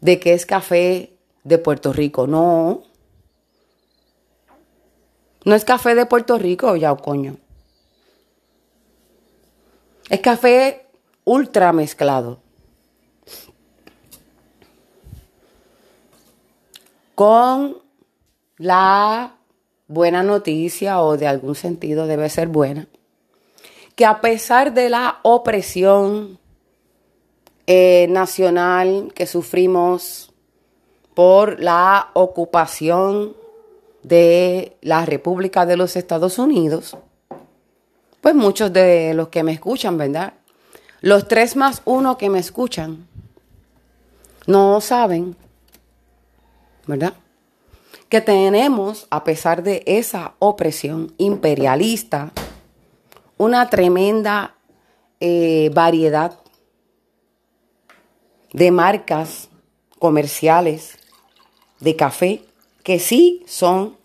de 0.00 0.20
que 0.20 0.34
es 0.34 0.44
café 0.44 1.16
de 1.44 1.58
Puerto 1.58 1.92
Rico. 1.92 2.26
No. 2.26 2.82
No 5.44 5.54
es 5.54 5.64
café 5.64 5.94
de 5.94 6.04
Puerto 6.04 6.38
Rico, 6.38 6.76
Yaucoño. 6.76 7.36
Es 10.10 10.20
café 10.20 10.86
ultra 11.24 11.72
mezclado. 11.72 12.40
Con 17.18 17.78
la 18.58 19.38
buena 19.88 20.22
noticia 20.22 21.02
o 21.02 21.16
de 21.16 21.26
algún 21.26 21.56
sentido 21.56 22.06
debe 22.06 22.28
ser 22.28 22.46
buena, 22.46 22.86
que 23.96 24.06
a 24.06 24.20
pesar 24.20 24.72
de 24.72 24.88
la 24.88 25.18
opresión 25.24 26.38
eh, 27.66 28.06
nacional 28.08 29.10
que 29.16 29.26
sufrimos 29.26 30.32
por 31.14 31.58
la 31.58 32.10
ocupación 32.12 33.34
de 34.04 34.76
la 34.80 35.04
República 35.04 35.66
de 35.66 35.76
los 35.76 35.96
Estados 35.96 36.38
Unidos, 36.38 36.96
pues 38.20 38.36
muchos 38.36 38.72
de 38.72 39.12
los 39.14 39.26
que 39.26 39.42
me 39.42 39.54
escuchan, 39.54 39.98
¿verdad? 39.98 40.34
Los 41.00 41.26
tres 41.26 41.56
más 41.56 41.82
uno 41.84 42.16
que 42.16 42.30
me 42.30 42.38
escuchan 42.38 43.08
no 44.46 44.80
saben 44.80 45.34
¿verdad? 46.88 47.14
Que 48.08 48.20
tenemos, 48.20 49.06
a 49.10 49.22
pesar 49.22 49.62
de 49.62 49.84
esa 49.86 50.34
opresión 50.40 51.14
imperialista, 51.18 52.32
una 53.36 53.70
tremenda 53.70 54.56
eh, 55.20 55.70
variedad 55.74 56.40
de 58.52 58.70
marcas 58.70 59.48
comerciales 59.98 60.98
de 61.80 61.94
café 61.94 62.42
que 62.82 62.98
sí 62.98 63.44
son 63.46 63.96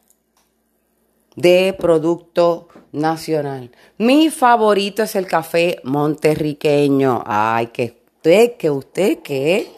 de 1.36 1.76
producto 1.80 2.68
nacional. 2.92 3.72
Mi 3.98 4.30
favorito 4.30 5.04
es 5.04 5.16
el 5.16 5.26
café 5.26 5.80
monterriqueño. 5.84 7.24
Ay, 7.26 7.68
que 7.68 8.02
usted, 8.18 8.58
que 8.58 8.70
usted, 8.70 9.20
que 9.20 9.72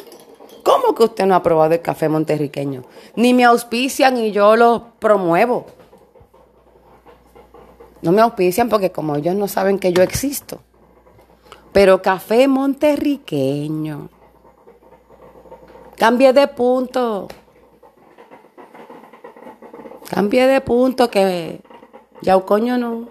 ¿Cómo 0.66 0.96
que 0.96 1.04
usted 1.04 1.28
no 1.28 1.36
ha 1.36 1.44
probado 1.44 1.76
el 1.76 1.82
café 1.84 2.10
monterriqueño? 2.10 2.82
Ni 3.16 3.36
me 3.36 3.46
auspician 3.46 4.18
y 4.18 4.32
yo 4.32 4.56
lo 4.56 4.94
promuevo. 4.98 5.68
No 8.02 8.12
me 8.12 8.24
auspician 8.24 8.68
porque 8.68 8.92
como 8.92 9.16
ellos 9.16 9.36
no 9.36 9.48
saben 9.48 9.78
que 9.78 9.94
yo 9.94 10.02
existo. 10.02 10.62
Pero 11.72 12.02
café 12.02 12.48
monterriqueño. 12.48 14.10
Cambie 15.98 16.34
de 16.34 16.48
punto. 16.48 17.28
Cambie 20.10 20.48
de 20.48 20.62
punto 20.62 21.12
que 21.12 21.62
ya 22.24 22.40
coño 22.40 22.80
no. 22.80 23.10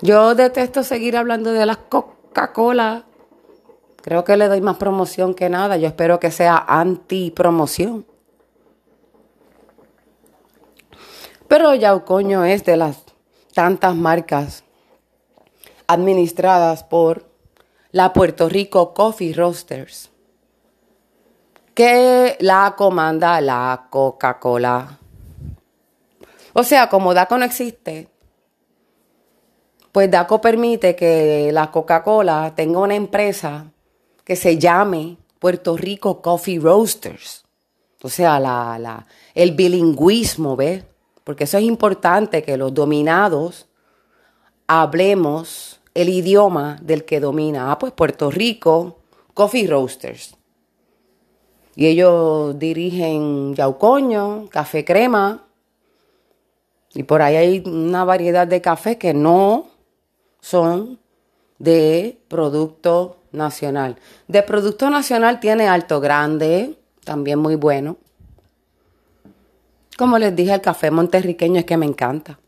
Yo 0.00 0.36
detesto 0.36 0.84
seguir 0.84 1.16
hablando 1.16 1.52
de 1.52 1.66
las 1.66 1.78
Coca-Cola. 1.78 3.06
Creo 4.02 4.24
que 4.24 4.36
le 4.36 4.48
doy 4.48 4.60
más 4.60 4.76
promoción 4.76 5.34
que 5.34 5.48
nada. 5.48 5.76
Yo 5.76 5.88
espero 5.88 6.18
que 6.18 6.30
sea 6.30 6.64
anti-promoción. 6.66 8.06
Pero 11.48 11.74
Yaucoño 11.74 12.44
es 12.44 12.64
de 12.64 12.76
las 12.76 13.02
tantas 13.52 13.94
marcas 13.96 14.64
administradas 15.86 16.84
por 16.84 17.28
la 17.90 18.12
Puerto 18.12 18.48
Rico 18.48 18.94
Coffee 18.94 19.32
Roasters, 19.32 20.10
que 21.74 22.36
la 22.38 22.74
comanda 22.76 23.40
la 23.40 23.88
Coca-Cola. 23.90 24.98
O 26.52 26.62
sea, 26.62 26.88
como 26.88 27.12
DACO 27.12 27.38
no 27.38 27.44
existe, 27.44 28.08
pues 29.90 30.08
DACO 30.08 30.40
permite 30.40 30.94
que 30.94 31.50
la 31.52 31.72
Coca-Cola 31.72 32.52
tenga 32.54 32.78
una 32.78 32.94
empresa 32.94 33.72
que 34.30 34.36
se 34.36 34.58
llame 34.58 35.16
Puerto 35.40 35.76
Rico 35.76 36.22
Coffee 36.22 36.60
Roasters. 36.60 37.44
O 38.00 38.08
sea, 38.08 38.38
la, 38.38 38.78
la, 38.78 39.04
el 39.34 39.56
bilingüismo, 39.56 40.54
¿ves? 40.54 40.84
Porque 41.24 41.42
eso 41.42 41.58
es 41.58 41.64
importante 41.64 42.44
que 42.44 42.56
los 42.56 42.72
dominados 42.72 43.66
hablemos 44.68 45.80
el 45.94 46.10
idioma 46.10 46.78
del 46.80 47.04
que 47.04 47.18
domina. 47.18 47.72
Ah, 47.72 47.78
pues 47.80 47.92
Puerto 47.92 48.30
Rico, 48.30 49.00
Coffee 49.34 49.66
Roasters. 49.66 50.36
Y 51.74 51.88
ellos 51.88 52.56
dirigen 52.56 53.56
Yaucoño, 53.56 54.48
Café 54.48 54.84
Crema. 54.84 55.44
Y 56.94 57.02
por 57.02 57.20
ahí 57.20 57.34
hay 57.34 57.62
una 57.66 58.04
variedad 58.04 58.46
de 58.46 58.60
café 58.60 58.96
que 58.96 59.12
no 59.12 59.66
son 60.40 61.00
de 61.60 62.18
producto 62.26 63.18
nacional. 63.30 63.96
De 64.26 64.42
producto 64.42 64.90
nacional 64.90 65.38
tiene 65.38 65.68
Alto 65.68 66.00
Grande, 66.00 66.76
también 67.04 67.38
muy 67.38 67.54
bueno. 67.54 67.98
Como 69.96 70.18
les 70.18 70.34
dije, 70.34 70.54
el 70.54 70.62
café 70.62 70.90
monterriqueño 70.90 71.60
es 71.60 71.66
que 71.66 71.76
me 71.76 71.86
encanta. 71.86 72.40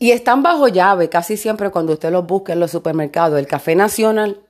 Y 0.00 0.10
están 0.10 0.42
bajo 0.42 0.66
llave 0.66 1.08
casi 1.08 1.36
siempre 1.36 1.70
cuando 1.70 1.92
usted 1.92 2.10
los 2.10 2.26
busca 2.26 2.52
en 2.52 2.60
los 2.60 2.72
supermercados. 2.72 3.38
El 3.38 3.46
café 3.46 3.76
nacional, 3.76 4.40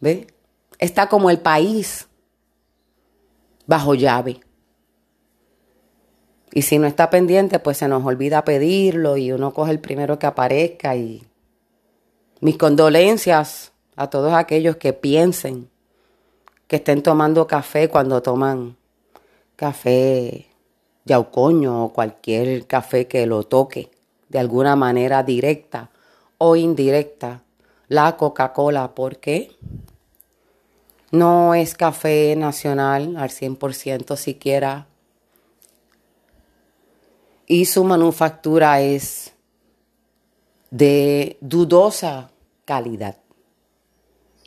¿ve? 0.00 0.28
Está 0.78 1.08
como 1.08 1.30
el 1.30 1.40
país 1.40 2.06
bajo 3.66 3.94
llave. 3.94 4.40
Y 6.52 6.62
si 6.62 6.78
no 6.78 6.86
está 6.86 7.08
pendiente, 7.08 7.58
pues 7.58 7.78
se 7.78 7.88
nos 7.88 8.04
olvida 8.04 8.44
pedirlo 8.44 9.16
y 9.16 9.32
uno 9.32 9.54
coge 9.54 9.72
el 9.72 9.80
primero 9.80 10.18
que 10.18 10.26
aparezca. 10.26 10.94
Y 10.96 11.22
mis 12.40 12.58
condolencias 12.58 13.72
a 13.96 14.10
todos 14.10 14.34
aquellos 14.34 14.76
que 14.76 14.92
piensen 14.92 15.68
que 16.66 16.76
estén 16.76 17.02
tomando 17.02 17.46
café 17.46 17.88
cuando 17.88 18.22
toman 18.22 18.76
café 19.56 20.46
yaucoño 21.04 21.84
o 21.84 21.92
cualquier 21.92 22.66
café 22.66 23.06
que 23.06 23.26
lo 23.26 23.44
toque 23.44 23.90
de 24.28 24.38
alguna 24.38 24.76
manera 24.76 25.22
directa 25.22 25.90
o 26.38 26.56
indirecta 26.56 27.42
la 27.88 28.16
Coca-Cola 28.16 28.94
porque 28.94 29.52
no 31.10 31.54
es 31.54 31.74
café 31.74 32.34
nacional 32.36 33.16
al 33.16 33.28
100% 33.28 34.16
siquiera 34.16 34.86
y 37.52 37.66
su 37.66 37.84
manufactura 37.84 38.80
es 38.80 39.34
de 40.70 41.36
dudosa 41.42 42.30
calidad. 42.64 43.18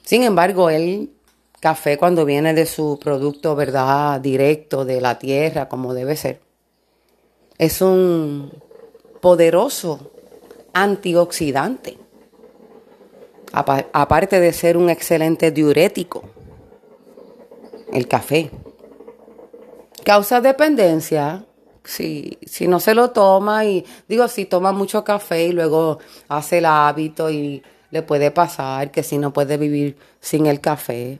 Sin 0.04 0.24
embargo, 0.24 0.72
el 0.72 1.12
café 1.60 2.00
cuando 2.00 2.26
viene 2.26 2.56
de 2.56 2.66
su 2.66 2.98
producto, 3.00 3.56
¿verdad? 3.56 4.20
Directo 4.22 4.86
de 4.86 5.02
la 5.02 5.20
tierra, 5.20 5.70
como 5.70 5.94
debe 5.94 6.16
ser, 6.16 6.42
es 7.60 7.80
un 7.80 8.52
poderoso 9.22 10.10
antioxidante, 10.74 12.00
aparte 13.52 14.40
de 14.40 14.52
ser 14.52 14.78
un 14.78 14.90
excelente 14.90 15.52
diurético, 15.52 16.24
el 17.94 18.08
café. 18.08 18.50
Causa 20.04 20.42
dependencia, 20.42 21.46
si, 21.86 22.38
si 22.46 22.68
no 22.68 22.80
se 22.80 22.94
lo 22.94 23.12
toma 23.12 23.66
y 23.66 23.86
digo, 24.08 24.28
si 24.28 24.46
toma 24.46 24.72
mucho 24.72 25.04
café 25.04 25.46
y 25.46 25.52
luego 25.52 26.00
hace 26.28 26.58
el 26.58 26.66
hábito 26.66 27.30
y 27.30 27.64
le 27.92 28.02
puede 28.02 28.32
pasar 28.32 28.92
que 28.92 29.04
si 29.04 29.18
no 29.18 29.32
puede 29.32 29.58
vivir 29.58 29.98
sin 30.20 30.48
el 30.48 30.60
café. 30.60 31.20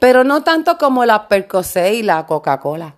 Pero 0.00 0.24
no 0.24 0.42
tanto 0.42 0.76
como 0.78 1.04
la 1.04 1.28
Percocet 1.28 1.94
y 1.94 2.02
la 2.02 2.26
Coca-Cola. 2.26 2.96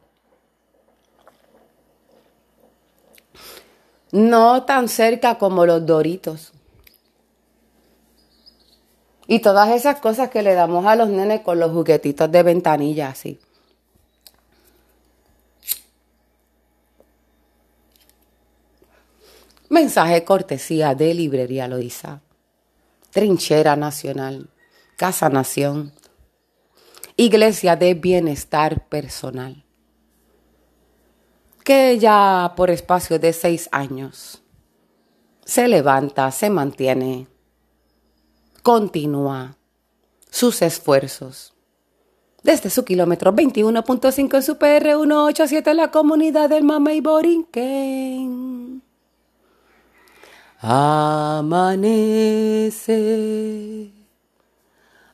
No 4.12 4.64
tan 4.64 4.88
cerca 4.88 5.36
como 5.38 5.66
los 5.66 5.84
doritos. 5.84 6.52
Y 9.26 9.40
todas 9.40 9.70
esas 9.70 10.00
cosas 10.00 10.30
que 10.30 10.42
le 10.42 10.54
damos 10.54 10.86
a 10.86 10.94
los 10.96 11.08
nenes 11.08 11.40
con 11.40 11.58
los 11.58 11.72
juguetitos 11.72 12.30
de 12.30 12.42
ventanilla 12.42 13.08
así. 13.08 13.40
Mensaje 19.68 20.24
cortesía 20.24 20.94
de 20.94 21.14
Librería 21.14 21.68
Loiza. 21.68 22.22
Trinchera 23.10 23.76
Nacional. 23.76 24.50
Casa 24.96 25.28
Nación. 25.28 25.92
Iglesia 27.16 27.76
de 27.76 27.94
Bienestar 27.94 28.88
Personal 28.88 29.66
que 31.66 31.98
ya 31.98 32.52
por 32.56 32.70
espacio 32.70 33.18
de 33.18 33.32
seis 33.32 33.68
años 33.72 34.40
se 35.44 35.66
levanta, 35.66 36.30
se 36.30 36.48
mantiene, 36.48 37.26
continúa 38.62 39.56
sus 40.30 40.62
esfuerzos. 40.62 41.54
Desde 42.44 42.70
su 42.70 42.84
kilómetro 42.84 43.32
21.5 43.32 44.36
en 44.36 44.42
su 44.44 44.58
PR 44.58 44.94
187 44.94 45.68
en 45.68 45.76
la 45.76 45.90
comunidad 45.90 46.48
del 46.48 46.62
Mamey 46.62 47.00
Borinquen. 47.00 48.85
Amanece, 50.60 51.92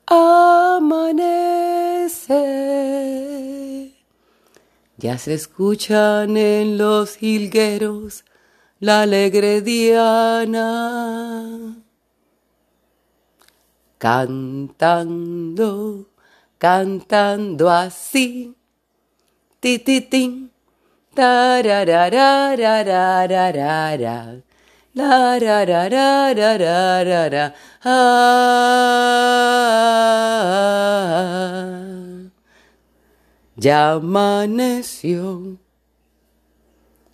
amanece 0.07 1.63
ya 5.03 5.19
se 5.19 5.35
escuchan 5.35 6.37
en 6.37 6.79
los 6.79 7.21
hilgueros 7.21 8.25
la 8.79 9.03
alegre 9.03 9.61
diana. 9.61 10.69
Cantando, 13.99 15.57
cantando 16.57 17.69
así. 17.69 18.55
Ti, 19.59 19.81
ti. 19.81 20.51
La 24.95 25.39
ra 25.39 25.65
ra 25.65 25.89
ra 25.89 26.35
ra 26.35 26.59
ra 27.05 27.29
ra. 27.31 27.55
Ah. 27.83 28.73
Ya 33.57 33.93
amaneció. 33.93 35.59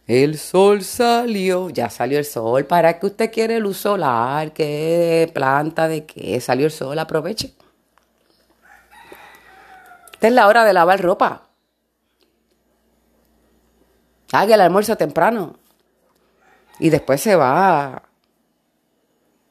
El 0.06 0.38
sol 0.38 0.82
salió. 0.82 1.70
Ya 1.70 1.88
salió 1.90 2.18
el 2.18 2.24
sol. 2.24 2.64
¿Para 2.66 2.98
qué 2.98 3.06
usted 3.06 3.30
quiere 3.30 3.60
luz 3.60 3.76
solar? 3.76 4.52
¿Qué 4.52 5.30
planta 5.32 5.86
de 5.86 6.04
qué? 6.04 6.40
Salió 6.40 6.66
el 6.66 6.72
sol. 6.72 6.98
Aproveche. 6.98 7.52
Esta 10.14 10.26
es 10.26 10.32
la 10.32 10.48
hora 10.48 10.64
de 10.64 10.72
lavar 10.72 11.00
ropa. 11.00 11.42
Haga 14.32 14.54
el 14.56 14.60
almuerzo 14.62 14.96
temprano. 14.96 15.67
Y 16.78 16.90
después 16.90 17.20
se 17.20 17.36
va 17.36 18.02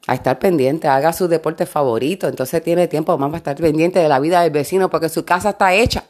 a 0.06 0.14
estar 0.14 0.38
pendiente, 0.38 0.88
haga 0.88 1.12
su 1.12 1.28
deporte 1.28 1.66
favorito, 1.66 2.28
entonces 2.28 2.62
tiene 2.62 2.88
tiempo 2.88 3.16
más 3.18 3.28
para 3.28 3.38
estar 3.38 3.56
pendiente 3.56 3.98
de 3.98 4.08
la 4.08 4.20
vida 4.20 4.42
del 4.42 4.50
vecino 4.50 4.88
porque 4.88 5.08
su 5.08 5.24
casa 5.24 5.50
está 5.50 5.74
hecha. 5.74 6.04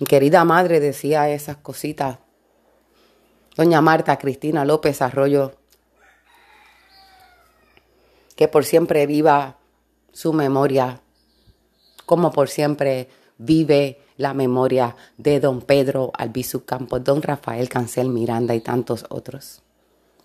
Mi 0.00 0.06
querida 0.06 0.44
madre 0.44 0.80
decía 0.80 1.30
esas 1.30 1.56
cositas. 1.58 2.18
Doña 3.56 3.80
Marta 3.80 4.18
Cristina 4.18 4.64
López 4.64 5.00
Arroyo, 5.00 5.52
que 8.34 8.48
por 8.48 8.64
siempre 8.64 9.06
viva 9.06 9.58
su 10.12 10.32
memoria 10.32 11.00
como 12.04 12.32
por 12.32 12.48
siempre 12.48 13.08
vive 13.38 14.00
la 14.16 14.34
memoria 14.34 14.96
de 15.16 15.40
don 15.40 15.60
Pedro 15.60 16.12
Albizu 16.16 16.64
Campos, 16.64 17.02
don 17.02 17.22
Rafael 17.22 17.68
Cancel 17.68 18.08
Miranda 18.08 18.54
y 18.54 18.60
tantos 18.60 19.04
otros. 19.08 19.62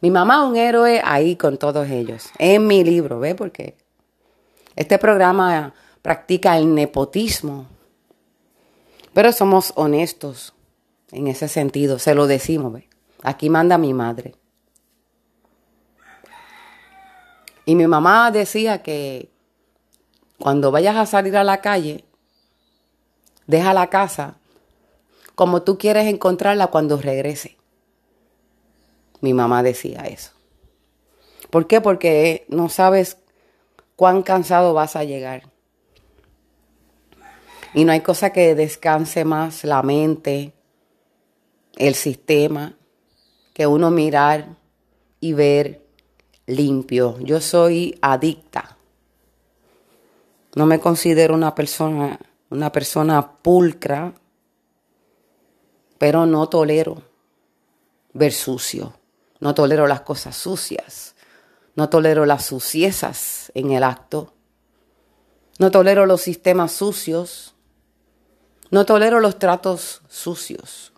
Mi 0.02 0.12
mamá 0.12 0.48
un 0.48 0.56
héroe 0.56 1.02
ahí 1.04 1.36
con 1.36 1.58
todos 1.58 1.90
ellos. 1.90 2.30
En 2.38 2.68
mi 2.68 2.84
libro, 2.84 3.20
¿ve? 3.20 3.36
Porque 3.36 3.76
este 4.76 4.98
programa 4.98 5.74
practica 6.02 6.58
el 6.58 6.74
nepotismo. 6.74 7.68
Pero 9.14 9.32
somos 9.32 9.74
honestos 9.76 10.54
en 11.12 11.28
ese 11.28 11.48
sentido, 11.48 12.00
se 12.00 12.16
lo 12.16 12.28
decimos, 12.28 12.74
¿ve? 12.74 12.88
Aquí 13.24 13.50
manda 13.50 13.78
mi 13.78 13.94
madre. 13.94 14.36
Y 17.66 17.76
mi 17.76 17.88
mamá 17.88 18.32
decía 18.32 18.82
que 18.82 19.30
cuando 20.40 20.72
vayas 20.72 20.96
a 20.96 21.06
salir 21.06 21.36
a 21.36 21.44
la 21.44 21.60
calle, 21.60 22.06
deja 23.50 23.74
la 23.74 23.88
casa 23.88 24.36
como 25.34 25.64
tú 25.64 25.80
quieres 25.80 26.06
encontrarla 26.06 26.68
cuando 26.68 26.98
regrese. 26.98 27.58
Mi 29.22 29.34
mamá 29.34 29.64
decía 29.64 30.02
eso. 30.02 30.34
¿Por 31.50 31.66
qué? 31.66 31.82
Porque 31.82 32.46
no 32.48 32.70
sabes 32.70 33.18
cuán 33.96 34.22
cansado 34.22 34.76
vas 34.76 34.96
a 34.96 35.04
llegar. 35.04 35.50
Y 37.74 37.86
no 37.86 37.92
hay 37.92 38.02
cosa 38.02 38.32
que 38.32 38.54
descanse 38.54 39.26
más 39.26 39.64
la 39.64 39.82
mente, 39.82 40.54
el 41.76 41.96
sistema, 41.96 42.76
que 43.54 43.66
uno 43.66 43.90
mirar 43.90 44.58
y 45.20 45.34
ver 45.34 45.82
limpio. 46.46 47.18
Yo 47.20 47.42
soy 47.42 47.98
adicta. 48.02 48.78
No 50.56 50.68
me 50.68 50.80
considero 50.80 51.34
una 51.34 51.56
persona, 51.56 52.20
una 52.50 52.72
persona 52.72 53.32
pulcra, 53.42 54.14
pero 55.98 56.26
no 56.26 56.48
tolero 56.50 57.04
ver 58.14 58.34
sucio. 58.34 58.94
No 59.40 59.54
tolero 59.54 59.88
las 59.88 60.02
cosas 60.02 60.36
sucias. 60.36 61.16
No 61.76 61.90
tolero 61.90 62.26
las 62.26 62.46
suciezas 62.46 63.52
en 63.54 63.72
el 63.72 63.84
acto. 63.84 64.34
No 65.60 65.72
tolero 65.72 66.06
los 66.06 66.22
sistemas 66.22 66.72
sucios. 66.72 67.56
No 68.72 68.86
tolero 68.86 69.20
los 69.20 69.40
tratos 69.40 70.02
sucios. 70.08 70.92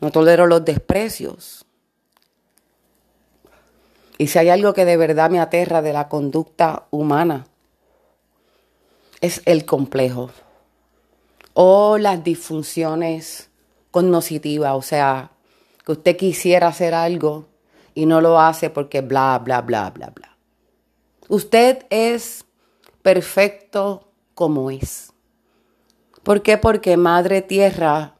No 0.00 0.10
tolero 0.10 0.46
los 0.46 0.64
desprecios. 0.64 1.64
Y 4.18 4.28
si 4.28 4.38
hay 4.38 4.50
algo 4.50 4.74
que 4.74 4.84
de 4.84 4.96
verdad 4.96 5.30
me 5.30 5.40
aterra 5.40 5.82
de 5.82 5.92
la 5.92 6.08
conducta 6.08 6.86
humana, 6.90 7.46
es 9.24 9.40
el 9.46 9.64
complejo 9.64 10.30
o 11.54 11.96
las 11.96 12.22
disfunciones 12.22 13.48
cognitivas, 13.90 14.74
o 14.74 14.82
sea, 14.82 15.30
que 15.82 15.92
usted 15.92 16.16
quisiera 16.16 16.68
hacer 16.68 16.92
algo 16.92 17.46
y 17.94 18.04
no 18.04 18.20
lo 18.20 18.38
hace 18.38 18.68
porque 18.68 19.00
bla, 19.00 19.40
bla, 19.42 19.62
bla, 19.62 19.90
bla, 19.90 20.10
bla. 20.14 20.36
Usted 21.28 21.86
es 21.88 22.44
perfecto 23.00 24.10
como 24.34 24.70
es. 24.70 25.12
¿Por 26.22 26.42
qué? 26.42 26.58
Porque 26.58 26.98
Madre 26.98 27.40
Tierra 27.40 28.16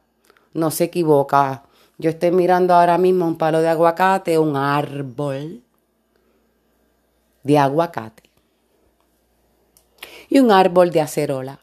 no 0.53 0.71
se 0.71 0.85
equivoca. 0.85 1.65
Yo 1.99 2.09
estoy 2.09 2.31
mirando 2.31 2.73
ahora 2.73 2.97
mismo 2.97 3.27
un 3.27 3.37
palo 3.37 3.61
de 3.61 3.69
aguacate, 3.69 4.39
un 4.39 4.55
árbol 4.55 5.61
de 7.43 7.57
aguacate 7.59 8.24
y 10.29 10.39
un 10.39 10.51
árbol 10.51 10.91
de 10.91 11.01
acerola. 11.01 11.59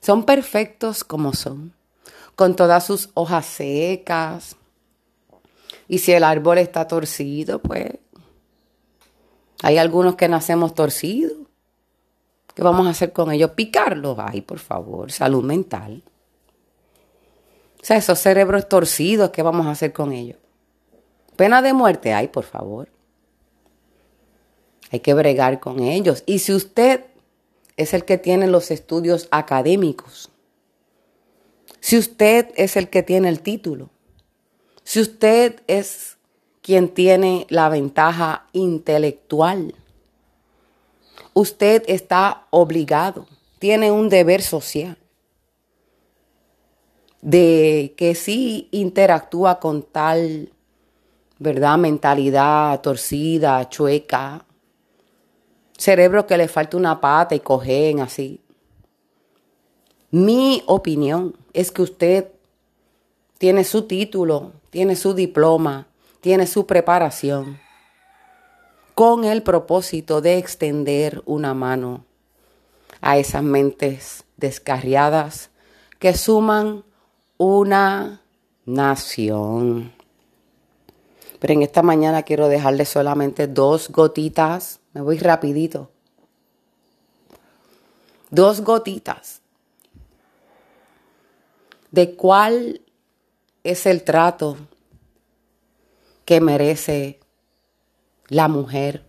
Son 0.00 0.24
perfectos 0.24 1.04
como 1.04 1.32
son, 1.32 1.74
con 2.36 2.56
todas 2.56 2.86
sus 2.86 3.10
hojas 3.14 3.46
secas, 3.46 4.56
y 5.88 5.98
si 5.98 6.12
el 6.12 6.22
árbol 6.22 6.58
está 6.58 6.86
torcido, 6.86 7.60
pues 7.60 7.94
hay 9.62 9.78
algunos 9.78 10.16
que 10.16 10.28
nacemos 10.28 10.74
torcidos. 10.74 11.32
¿Qué 12.54 12.62
vamos 12.62 12.86
a 12.86 12.90
hacer 12.90 13.12
con 13.12 13.32
ellos? 13.32 13.52
Picarlos. 13.52 14.18
Ay, 14.20 14.42
por 14.42 14.58
favor, 14.58 15.10
salud 15.10 15.42
mental. 15.42 16.02
O 17.80 17.84
sea, 17.84 17.96
esos 17.96 18.18
cerebros 18.18 18.68
torcidos, 18.68 19.30
¿qué 19.30 19.42
vamos 19.42 19.66
a 19.66 19.70
hacer 19.70 19.92
con 19.92 20.12
ellos? 20.12 20.36
Pena 21.36 21.62
de 21.62 21.72
muerte, 21.72 22.12
ay, 22.12 22.28
por 22.28 22.44
favor. 22.44 22.88
Hay 24.90 25.00
que 25.00 25.14
bregar 25.14 25.58
con 25.60 25.80
ellos. 25.80 26.22
Y 26.26 26.40
si 26.40 26.52
usted 26.52 27.04
es 27.78 27.94
el 27.94 28.04
que 28.04 28.18
tiene 28.18 28.46
los 28.48 28.70
estudios 28.70 29.28
académicos, 29.30 30.30
si 31.80 31.96
usted 31.96 32.50
es 32.56 32.76
el 32.76 32.90
que 32.90 33.02
tiene 33.02 33.28
el 33.28 33.40
título, 33.40 33.88
si 34.82 35.00
usted 35.00 35.62
es 35.66 36.18
quien 36.60 36.88
tiene 36.88 37.46
la 37.48 37.68
ventaja 37.68 38.46
intelectual, 38.52 39.74
usted 41.34 41.84
está 41.86 42.46
obligado, 42.50 43.26
tiene 43.58 43.92
un 43.92 44.08
deber 44.08 44.42
social 44.42 44.98
de 47.22 47.94
que 47.96 48.14
si 48.14 48.68
interactúa 48.72 49.60
con 49.60 49.82
tal, 49.82 50.52
¿verdad? 51.38 51.78
Mentalidad 51.78 52.80
torcida, 52.80 53.68
chueca, 53.68 54.44
cerebro 55.78 56.26
que 56.26 56.36
le 56.36 56.48
falta 56.48 56.76
una 56.76 57.00
pata 57.00 57.34
y 57.34 57.40
cogen 57.40 58.00
así. 58.00 58.40
Mi 60.10 60.62
opinión 60.66 61.36
es 61.52 61.70
que 61.70 61.82
usted 61.82 62.28
tiene 63.38 63.64
su 63.64 63.82
título, 63.82 64.52
tiene 64.70 64.96
su 64.96 65.14
diploma, 65.14 65.86
tiene 66.20 66.46
su 66.46 66.66
preparación, 66.66 67.58
con 68.94 69.24
el 69.24 69.42
propósito 69.42 70.20
de 70.20 70.38
extender 70.38 71.22
una 71.24 71.54
mano 71.54 72.04
a 73.00 73.16
esas 73.16 73.44
mentes 73.44 74.24
descarriadas 74.36 75.50
que 75.98 76.14
suman 76.14 76.84
una 77.36 78.22
nación. 78.66 79.92
Pero 81.38 81.52
en 81.52 81.62
esta 81.62 81.82
mañana 81.82 82.24
quiero 82.24 82.48
dejarle 82.48 82.84
solamente 82.84 83.46
dos 83.46 83.90
gotitas, 83.90 84.80
me 84.98 85.04
voy 85.04 85.18
rapidito. 85.18 85.92
Dos 88.30 88.62
gotitas 88.62 89.42
de 91.92 92.16
cuál 92.16 92.80
es 93.62 93.86
el 93.86 94.02
trato 94.02 94.56
que 96.24 96.40
merece 96.40 97.20
la 98.26 98.48
mujer 98.48 99.04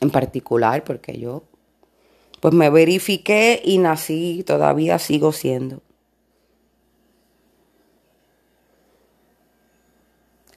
en 0.00 0.10
particular, 0.10 0.84
porque 0.84 1.18
yo 1.18 1.42
pues 2.38 2.54
me 2.54 2.70
verifiqué 2.70 3.60
y 3.64 3.78
nací, 3.78 4.44
todavía 4.46 5.00
sigo 5.00 5.32
siendo. 5.32 5.82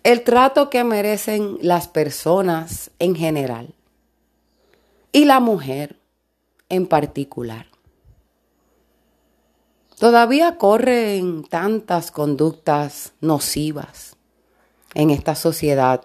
El 0.04 0.24
trato 0.24 0.70
que 0.70 0.84
merecen 0.84 1.58
las 1.62 1.88
personas 1.88 2.92
en 3.00 3.16
general 3.16 3.74
y 5.14 5.24
la 5.26 5.40
mujer 5.40 6.00
en 6.68 6.88
particular. 6.88 7.68
Todavía 9.98 10.58
corren 10.58 11.46
tantas 11.46 12.12
conductas 12.12 13.14
nocivas 13.22 14.18
en 14.96 15.12
esta 15.12 15.36
sociedad 15.36 16.02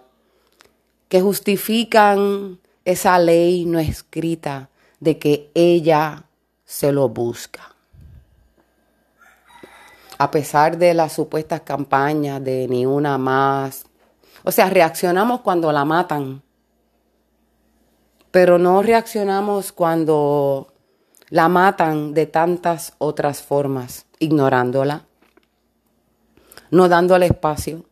que 1.08 1.20
justifican 1.20 2.60
esa 2.84 3.18
ley 3.18 3.64
no 3.64 3.78
escrita 3.80 4.68
de 5.00 5.18
que 5.18 5.50
ella 5.54 6.26
se 6.64 6.92
lo 6.92 7.08
busca. 7.08 7.74
A 10.18 10.30
pesar 10.30 10.76
de 10.76 10.94
las 10.94 11.14
supuestas 11.14 11.62
campañas 11.62 12.44
de 12.44 12.68
ni 12.68 12.84
una 12.84 13.16
más, 13.18 13.86
o 14.44 14.52
sea, 14.52 14.68
reaccionamos 14.68 15.40
cuando 15.40 15.72
la 15.72 15.84
matan, 15.84 16.42
pero 18.30 18.58
no 18.58 18.82
reaccionamos 18.82 19.72
cuando 19.72 20.72
la 21.30 21.48
matan 21.48 22.14
de 22.14 22.26
tantas 22.26 22.94
otras 22.98 23.42
formas, 23.42 24.06
ignorándola, 24.18 25.06
no 26.70 26.88
dándole 26.88 27.26
espacio, 27.26 27.84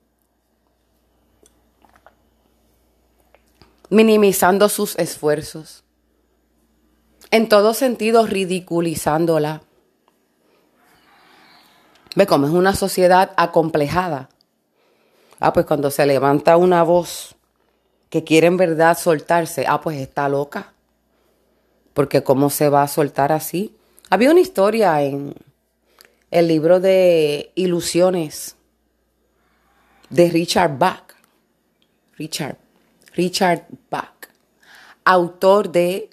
minimizando 3.89 4.69
sus 4.69 4.97
esfuerzos, 4.99 5.85
en 7.31 7.49
todo 7.49 7.75
sentido 7.75 8.27
ridiculizándola. 8.27 9.63
Ve 12.15 12.27
cómo 12.27 12.47
es 12.47 12.53
una 12.53 12.75
sociedad 12.75 13.33
acomplejada. 13.37 14.31
Ah, 15.39 15.53
pues 15.53 15.67
cuando 15.67 15.91
se 15.91 16.07
levanta 16.07 16.57
una 16.57 16.83
voz 16.83 17.36
que 18.17 18.25
quiere 18.25 18.47
en 18.47 18.57
verdad 18.57 18.99
soltarse, 18.99 19.67
ah, 19.69 19.81
pues 19.81 19.99
está 19.99 20.29
loca 20.29 20.73
porque 21.97 22.23
cómo 22.23 22.51
se 22.51 22.69
va 22.69 22.83
a 22.83 22.89
soltar 22.89 23.33
así. 23.33 23.75
Había 24.11 24.31
una 24.31 24.41
historia 24.41 25.01
en 25.03 25.35
el 26.31 26.47
libro 26.47 26.79
de 26.79 27.53
Ilusiones 27.55 28.55
de 30.11 30.29
Richard 30.29 30.77
Bach. 30.77 31.15
Richard, 32.19 32.59
Richard 33.15 33.67
Bach, 33.91 34.29
autor 35.07 35.73
de 35.73 36.11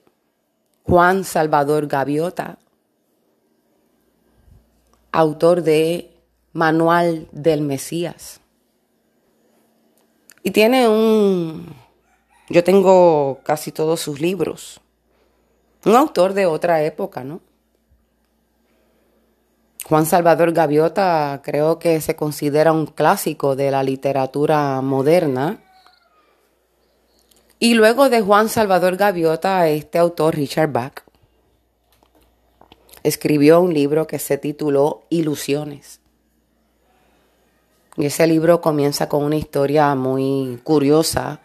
Juan 0.83 1.25
Salvador 1.25 1.87
Gaviota, 1.87 2.57
autor 5.11 5.63
de 5.63 6.13
Manual 6.53 7.27
del 7.33 7.59
Mesías. 7.59 8.39
Y 10.43 10.51
tiene 10.51 10.87
un... 10.87 11.82
Yo 12.53 12.63
tengo 12.63 13.39
casi 13.41 13.71
todos 13.71 13.99
sus 13.99 14.21
libros. 14.21 14.79
Un 15.85 15.95
autor 15.95 16.35
de 16.35 16.45
otra 16.45 16.83
época, 16.83 17.23
¿no? 17.23 17.41
Juan 19.89 20.05
Salvador 20.05 20.53
Gaviota 20.53 21.41
creo 21.43 21.79
que 21.79 21.99
se 21.99 22.15
considera 22.15 22.71
un 22.71 22.85
clásico 22.85 23.55
de 23.55 23.71
la 23.71 23.81
literatura 23.81 24.79
moderna. 24.81 25.63
Y 27.57 27.73
luego 27.73 28.11
de 28.11 28.21
Juan 28.21 28.49
Salvador 28.49 28.97
Gaviota, 28.97 29.67
este 29.67 29.97
autor, 29.97 30.35
Richard 30.35 30.71
Bach, 30.71 31.01
escribió 33.01 33.61
un 33.61 33.73
libro 33.73 34.05
que 34.05 34.19
se 34.19 34.37
tituló 34.37 35.01
Ilusiones. 35.09 36.01
Y 37.97 38.05
ese 38.05 38.27
libro 38.27 38.61
comienza 38.61 39.09
con 39.09 39.23
una 39.23 39.37
historia 39.37 39.95
muy 39.95 40.61
curiosa 40.63 41.42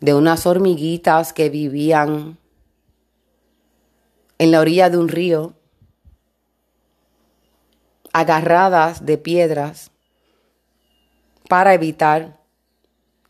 de 0.00 0.14
unas 0.14 0.46
hormiguitas 0.46 1.32
que 1.32 1.50
vivían 1.50 2.38
en 4.38 4.50
la 4.50 4.60
orilla 4.60 4.90
de 4.90 4.98
un 4.98 5.08
río, 5.08 5.54
agarradas 8.12 9.04
de 9.04 9.18
piedras 9.18 9.90
para 11.48 11.74
evitar 11.74 12.38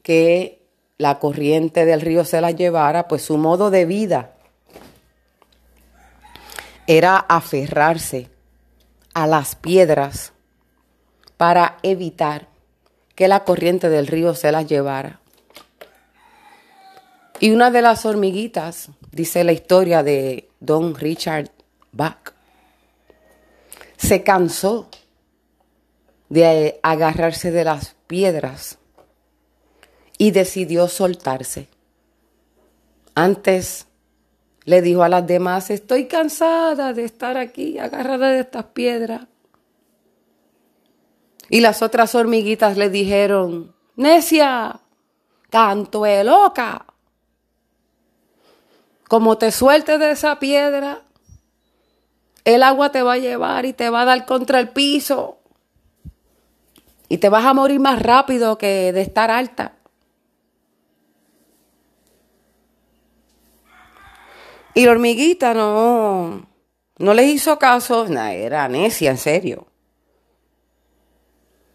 que 0.03 0.67
la 0.99 1.19
corriente 1.19 1.85
del 1.85 2.01
río 2.01 2.25
se 2.25 2.41
las 2.41 2.57
llevara, 2.57 3.09
pues 3.09 3.23
su 3.23 3.39
modo 3.39 3.71
de 3.71 3.85
vida 3.85 4.35
era 6.87 7.19
aferrarse 7.19 8.31
a 9.15 9.27
las 9.27 9.55
piedras 9.55 10.33
para 11.37 11.79
evitar 11.83 12.49
que 13.15 13.29
la 13.29 13.45
corriente 13.45 13.89
del 13.89 14.07
río 14.07 14.35
se 14.35 14.53
las 14.53 14.67
llevara. 14.67 15.18
Y 17.41 17.51
una 17.51 17.71
de 17.71 17.83
las 17.83 18.05
hormiguitas, 18.05 18.91
dice 19.13 19.45
la 19.45 19.53
historia 19.53 20.03
de 20.03 20.51
don 20.61 20.95
Richard 20.95 21.51
Bach, 21.93 22.33
se 23.97 24.23
cansó 24.23 24.89
de 26.29 26.81
agarrarse 26.83 27.51
de 27.51 27.65
las 27.65 27.95
piedras 28.07 28.79
y 30.19 30.33
decidió 30.33 30.89
soltarse. 30.89 31.69
Antes 33.15 33.87
le 34.65 34.83
dijo 34.83 35.03
a 35.03 35.09
las 35.09 35.27
demás, 35.27 35.71
estoy 35.71 36.07
cansada 36.07 36.93
de 36.93 37.05
estar 37.05 37.37
aquí 37.37 37.79
agarrada 37.79 38.31
de 38.31 38.41
estas 38.41 38.65
piedras. 38.67 39.23
Y 41.49 41.61
las 41.61 41.83
otras 41.83 42.15
hormiguitas 42.15 42.77
le 42.77 42.91
dijeron, 42.91 43.75
necia, 43.97 44.81
canto 45.51 46.03
de 46.03 46.25
loca. 46.25 46.85
Como 49.09 49.39
te 49.39 49.51
sueltes 49.51 49.99
de 49.99 50.11
esa 50.11 50.39
piedra, 50.39 51.03
el 52.45 52.63
agua 52.63 52.93
te 52.93 53.03
va 53.03 53.15
a 53.15 53.19
llevar 53.19 53.65
y 53.65 53.73
te 53.73 53.91
va 53.91 54.03
a 54.03 54.05
dar 54.05 54.27
contra 54.27 54.61
el 54.61 54.69
piso. 54.69 55.39
Y 57.09 57.19
te 57.19 57.29
vas 57.29 57.45
a 57.45 57.55
morir 57.55 57.81
más 57.81 58.01
rápido 58.01 58.59
que 58.59 58.93
de 58.93 59.01
estar 59.01 59.31
alta. 59.31 59.75
Y 64.75 64.85
la 64.85 64.93
hormiguita 64.93 65.55
no, 65.55 66.47
no 66.99 67.15
les 67.15 67.35
hizo 67.35 67.59
caso, 67.59 68.07
era 68.07 68.69
necia, 68.69 69.11
en 69.11 69.19
serio 69.19 69.69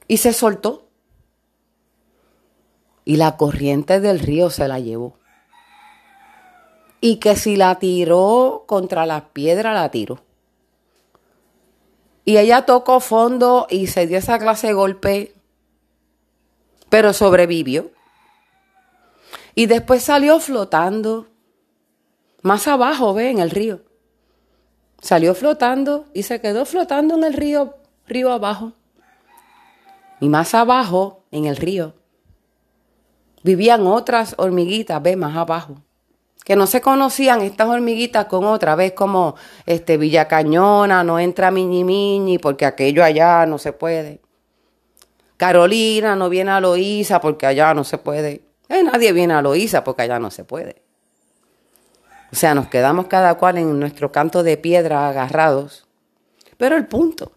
y 0.07 0.17
se 0.17 0.33
soltó. 0.33 0.89
Y 3.05 3.17
la 3.17 3.35
corriente 3.35 3.99
del 3.99 4.19
río 4.19 4.49
se 4.49 4.67
la 4.67 4.79
llevó. 4.79 5.17
Y 7.05 7.17
que 7.17 7.35
si 7.35 7.57
la 7.57 7.79
tiró 7.79 8.63
contra 8.65 9.05
las 9.05 9.23
piedras, 9.23 9.73
la 9.73 9.91
tiró. 9.91 10.21
Y 12.23 12.37
ella 12.37 12.65
tocó 12.65 13.01
fondo 13.01 13.67
y 13.69 13.87
se 13.87 14.07
dio 14.07 14.17
esa 14.17 14.39
clase 14.39 14.67
de 14.67 14.73
golpe, 14.73 15.35
pero 16.87 17.11
sobrevivió. 17.11 17.91
Y 19.53 19.65
después 19.65 20.01
salió 20.01 20.39
flotando 20.39 21.27
más 22.41 22.69
abajo, 22.69 23.13
ve, 23.13 23.31
en 23.31 23.39
el 23.39 23.49
río. 23.49 23.81
Salió 25.01 25.35
flotando 25.35 26.05
y 26.13 26.23
se 26.23 26.39
quedó 26.39 26.63
flotando 26.65 27.15
en 27.15 27.25
el 27.25 27.33
río, 27.33 27.75
río 28.07 28.31
abajo. 28.31 28.71
Y 30.21 30.29
más 30.29 30.53
abajo, 30.53 31.25
en 31.31 31.47
el 31.47 31.57
río, 31.57 31.95
vivían 33.43 33.85
otras 33.87 34.35
hormiguitas, 34.37 35.03
ve, 35.03 35.17
más 35.17 35.35
abajo, 35.35 35.81
que 36.43 36.55
no 36.55 36.67
se 36.67 36.81
conocían 36.81 37.41
estas 37.41 37.67
hormiguitas 37.67 38.25
con 38.25 38.45
otra, 38.45 38.75
vez 38.75 38.93
como 38.93 39.35
este 39.65 39.97
Villa 39.97 40.27
Cañona, 40.27 41.03
no 41.03 41.19
entra 41.19 41.51
Miñi 41.51 41.83
Miñi 41.83 42.37
porque 42.37 42.65
aquello 42.65 43.03
allá 43.03 43.45
no 43.45 43.57
se 43.57 43.73
puede. 43.73 44.19
Carolina 45.37 46.15
no 46.15 46.29
viene 46.29 46.51
a 46.51 46.59
Loíza 46.59 47.21
porque 47.21 47.45
allá 47.45 47.73
no 47.73 47.83
se 47.83 47.97
puede. 47.97 48.43
Eh, 48.69 48.83
nadie 48.83 49.13
viene 49.13 49.33
a 49.33 49.41
Loíza 49.41 49.83
porque 49.83 50.03
allá 50.03 50.19
no 50.19 50.31
se 50.31 50.43
puede. 50.43 50.81
O 52.31 52.35
sea, 52.35 52.55
nos 52.55 52.67
quedamos 52.67 53.07
cada 53.07 53.35
cual 53.35 53.57
en 53.57 53.79
nuestro 53.79 54.11
canto 54.11 54.43
de 54.43 54.57
piedra 54.57 55.07
agarrados. 55.07 55.87
Pero 56.57 56.75
el 56.75 56.87
punto 56.87 57.31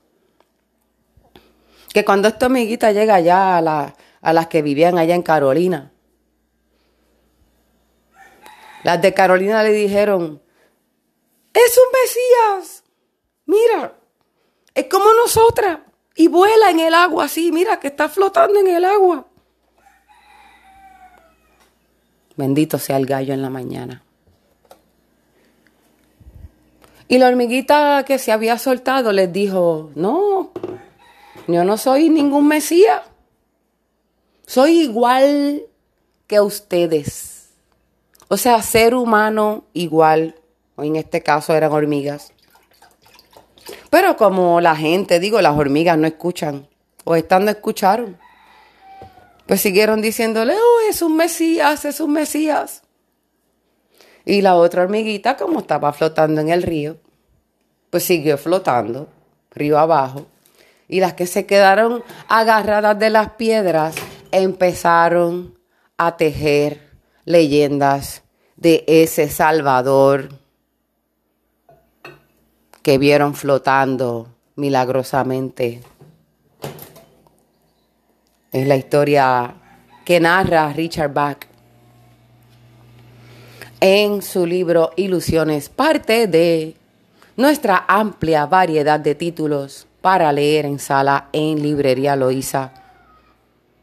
que 1.93 2.05
cuando 2.05 2.29
esta 2.29 2.47
amiguita 2.47 2.93
llega 2.93 3.15
allá 3.15 3.59
a, 3.59 3.95
a 4.21 4.33
las 4.33 4.47
que 4.49 4.63
vivían 4.63 4.99
allá 4.99 5.15
en 5.15 5.23
Carolina, 5.23 5.93
las 8.87 9.03
de 9.03 9.13
Carolina 9.13 9.65
le 9.65 9.73
dijeron, 9.73 10.41
es 11.53 11.77
un 11.77 11.91
Mesías, 12.01 12.85
mira, 13.45 13.99
es 14.77 14.87
como 14.87 15.13
nosotras, 15.13 15.81
y 16.15 16.29
vuela 16.29 16.71
en 16.71 16.79
el 16.79 16.95
agua 16.95 17.25
así, 17.25 17.51
mira 17.51 17.81
que 17.81 17.89
está 17.89 18.09
flotando 18.09 18.61
en 18.61 18.69
el 18.69 18.85
agua. 18.85 19.27
Bendito 22.37 22.79
sea 22.79 22.99
el 22.99 23.07
gallo 23.07 23.35
en 23.35 23.43
la 23.43 23.51
mañana. 23.51 24.05
Y 27.09 27.19
la 27.19 27.27
hormiguita 27.27 28.05
que 28.07 28.21
se 28.21 28.31
había 28.31 28.57
soltado 28.57 29.11
les 29.11 29.33
dijo, 29.33 29.91
no, 29.97 30.53
yo 31.49 31.65
no 31.65 31.77
soy 31.77 32.09
ningún 32.09 32.47
Mesías. 32.47 33.03
Soy 34.47 34.83
igual 34.83 35.65
que 36.29 36.39
ustedes. 36.39 37.36
O 38.29 38.37
sea, 38.37 38.63
ser 38.63 38.95
humano 38.95 39.65
igual. 39.73 40.37
O 40.77 40.85
en 40.85 40.97
este 40.97 41.23
caso 41.23 41.55
eran 41.55 41.73
hormigas. 41.73 42.33
Pero 43.91 44.17
como 44.17 44.61
la 44.61 44.77
gente, 44.77 45.21
digo, 45.21 45.41
las 45.41 45.57
hormigas 45.57 45.97
no 45.99 46.07
escuchan. 46.07 46.69
O 47.05 47.17
están 47.17 47.45
no 47.45 47.51
escucharon. 47.51 48.19
Pues 49.47 49.61
siguieron 49.61 50.03
diciéndole, 50.03 50.55
oh, 50.55 50.91
es 50.91 51.03
un 51.03 51.17
Mesías, 51.17 51.85
es 51.85 52.01
un 52.01 52.13
Mesías. 52.13 52.83
Y 54.25 54.43
la 54.43 54.57
otra 54.57 54.83
hormiguita, 54.83 55.37
como 55.37 55.61
estaba 55.61 55.93
flotando 55.93 56.41
en 56.41 56.49
el 56.49 56.65
río, 56.65 56.97
pues 57.91 58.03
siguió 58.03 58.37
flotando, 58.37 59.09
río 59.53 59.79
abajo 59.79 60.27
y 60.89 61.01
las 61.01 61.15
que 61.15 61.27
se 61.27 61.47
quedaron 61.47 62.03
agarradas 62.29 62.99
de 62.99 63.11
las 63.11 63.31
piedras 63.33 63.95
empezaron 64.31 65.59
a 65.97 66.17
tejer 66.17 66.86
leyendas 67.27 68.23
de 68.57 68.85
ese 68.87 69.29
Salvador 69.29 70.31
que 72.83 72.97
vieron 72.97 73.35
flotando 73.35 74.29
milagrosamente. 74.55 75.83
Es 78.53 78.67
la 78.67 78.77
historia 78.77 79.55
que 80.05 80.21
narra 80.21 80.73
Richard 80.73 81.13
Bach 81.13 81.39
en 83.81 84.23
su 84.23 84.47
libro 84.47 84.93
Ilusiones, 84.97 85.69
parte 85.69 86.29
de 86.29 86.77
nuestra 87.37 87.85
amplia 87.89 88.47
variedad 88.47 89.01
de 89.01 89.17
títulos 89.17 89.87
para 90.01 90.33
leer 90.33 90.65
en 90.65 90.79
sala 90.79 91.29
en 91.33 91.61
Librería 91.61 92.15
Loíza, 92.15 92.73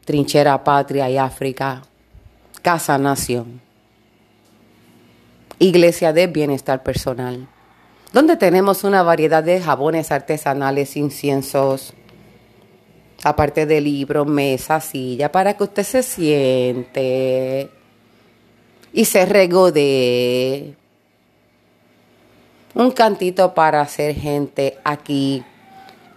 Trinchera 0.06 0.64
Patria 0.64 1.10
y 1.10 1.18
África, 1.18 1.82
Casa 2.64 2.96
Nación. 2.96 3.60
Iglesia 5.58 6.14
de 6.14 6.28
Bienestar 6.28 6.82
Personal, 6.82 7.46
donde 8.14 8.38
tenemos 8.38 8.84
una 8.84 9.02
variedad 9.02 9.44
de 9.44 9.60
jabones 9.60 10.10
artesanales, 10.10 10.96
inciensos, 10.96 11.92
aparte 13.22 13.66
de 13.66 13.82
libros, 13.82 14.26
mesa, 14.26 14.80
silla, 14.80 15.30
para 15.30 15.54
que 15.54 15.64
usted 15.64 15.82
se 15.82 16.02
siente 16.02 17.68
y 18.94 19.04
se 19.04 19.26
regodee. 19.26 20.74
Un 22.74 22.92
cantito 22.92 23.52
para 23.52 23.82
hacer 23.82 24.14
gente 24.14 24.78
aquí 24.84 25.44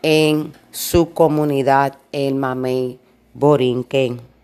en 0.02 0.54
su 0.72 1.12
comunidad, 1.12 1.98
el 2.14 2.36
Mamey 2.36 3.00
Borinquen. 3.34 4.37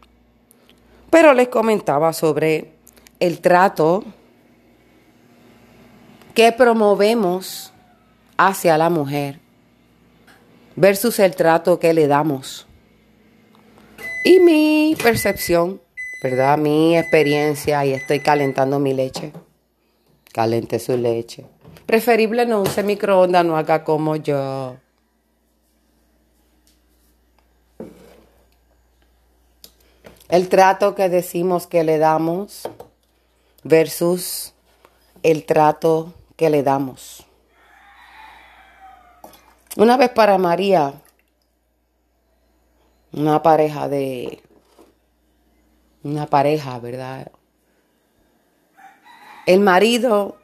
Pero 1.13 1.35
les 1.35 1.47
comentaba 1.47 2.11
sobre 2.11 2.71
el 3.19 3.39
trato 3.39 4.03
que 6.33 6.51
promovemos 6.51 7.71
hacia 8.35 8.79
la 8.79 8.89
mujer 8.89 9.39
versus 10.75 11.19
el 11.19 11.35
trato 11.35 11.77
que 11.77 11.93
le 11.93 12.07
damos. 12.07 12.65
Y 14.25 14.39
mi 14.39 14.97
percepción, 15.03 15.79
¿verdad? 16.23 16.57
Mi 16.57 16.97
experiencia, 16.97 17.85
y 17.85 17.93
estoy 17.93 18.19
calentando 18.19 18.79
mi 18.79 18.95
leche. 18.95 19.33
Calente 20.33 20.79
su 20.79 20.97
leche. 20.97 21.45
Preferible 21.85 22.47
no 22.47 22.63
use 22.63 22.81
microondas, 22.81 23.45
no 23.45 23.55
haga 23.55 23.83
como 23.83 24.15
yo. 24.15 24.77
El 30.33 30.49
trato 30.49 30.95
que 30.95 31.09
decimos 31.09 31.67
que 31.67 31.83
le 31.83 31.99
damos 31.99 32.67
versus 33.61 34.55
el 35.21 35.45
trato 35.45 36.11
que 36.35 36.49
le 36.49 36.63
damos. 36.63 37.23
Una 39.77 39.95
vez 39.95 40.09
para 40.09 40.39
María, 40.39 40.95
una 43.11 43.43
pareja 43.43 43.87
de, 43.87 44.41
una 46.01 46.25
pareja, 46.25 46.79
¿verdad? 46.79 47.31
El 49.45 49.59
marido, 49.59 50.39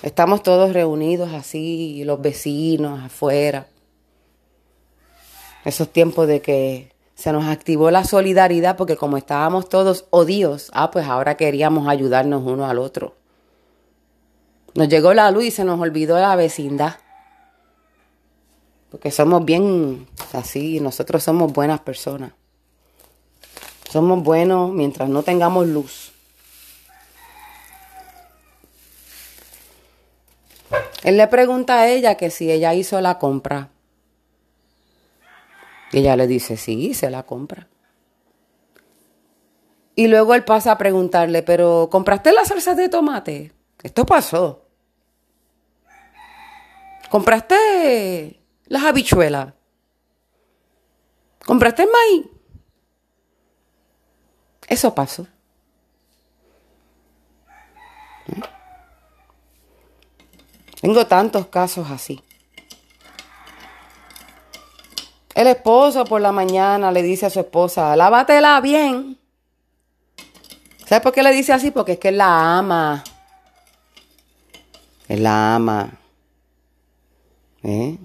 estamos 0.00 0.42
todos 0.42 0.72
reunidos 0.72 1.30
así, 1.34 2.04
los 2.04 2.22
vecinos 2.22 3.02
afuera. 3.02 3.66
Esos 5.66 5.90
tiempos 5.90 6.26
de 6.26 6.40
que 6.40 6.93
se 7.14 7.32
nos 7.32 7.44
activó 7.46 7.90
la 7.90 8.04
solidaridad 8.04 8.76
porque 8.76 8.96
como 8.96 9.16
estábamos 9.16 9.68
todos 9.68 10.06
odios, 10.10 10.70
ah, 10.74 10.90
pues 10.90 11.06
ahora 11.06 11.36
queríamos 11.36 11.88
ayudarnos 11.88 12.42
uno 12.44 12.66
al 12.66 12.78
otro. 12.78 13.14
Nos 14.74 14.88
llegó 14.88 15.14
la 15.14 15.30
luz 15.30 15.44
y 15.44 15.50
se 15.52 15.64
nos 15.64 15.80
olvidó 15.80 16.18
la 16.18 16.34
vecindad. 16.34 16.96
Porque 18.90 19.10
somos 19.10 19.44
bien 19.44 20.08
así, 20.32 20.80
nosotros 20.80 21.22
somos 21.22 21.52
buenas 21.52 21.80
personas. 21.80 22.32
Somos 23.90 24.22
buenos 24.24 24.72
mientras 24.72 25.08
no 25.08 25.22
tengamos 25.22 25.68
luz. 25.68 26.12
Él 31.04 31.16
le 31.16 31.28
pregunta 31.28 31.80
a 31.80 31.88
ella 31.88 32.16
que 32.16 32.30
si 32.30 32.50
ella 32.50 32.74
hizo 32.74 33.00
la 33.00 33.18
compra. 33.18 33.68
Y 35.94 35.98
ella 35.98 36.16
le 36.16 36.26
dice, 36.26 36.56
sí, 36.56 36.88
hice 36.88 37.08
la 37.08 37.22
compra. 37.22 37.68
Y 39.94 40.08
luego 40.08 40.34
él 40.34 40.42
pasa 40.42 40.72
a 40.72 40.78
preguntarle, 40.78 41.44
pero 41.44 41.88
¿compraste 41.88 42.32
la 42.32 42.44
salsa 42.44 42.74
de 42.74 42.88
tomate? 42.88 43.52
Esto 43.80 44.04
pasó. 44.04 44.66
¿Compraste 47.10 48.40
las 48.66 48.82
habichuelas. 48.82 49.54
¿Compraste 51.46 51.84
el 51.84 51.90
maíz? 51.90 52.26
Eso 54.66 54.92
pasó. 54.96 55.28
¿Mm? 58.26 58.40
Tengo 60.80 61.06
tantos 61.06 61.46
casos 61.46 61.88
así. 61.88 62.20
El 65.34 65.48
esposo 65.48 66.04
por 66.04 66.20
la 66.20 66.30
mañana 66.30 66.92
le 66.92 67.02
dice 67.02 67.26
a 67.26 67.30
su 67.30 67.40
esposa, 67.40 67.96
lávatela 67.96 68.60
bien. 68.60 69.18
¿Sabes 70.86 71.02
por 71.02 71.12
qué 71.12 71.22
le 71.22 71.32
dice 71.32 71.52
así? 71.52 71.70
Porque 71.70 71.92
es 71.92 71.98
que 71.98 72.08
él 72.08 72.18
la 72.18 72.58
ama. 72.58 73.02
Él 75.08 75.22
la 75.22 75.56
ama. 75.56 75.90
¿Eh? 77.62 77.98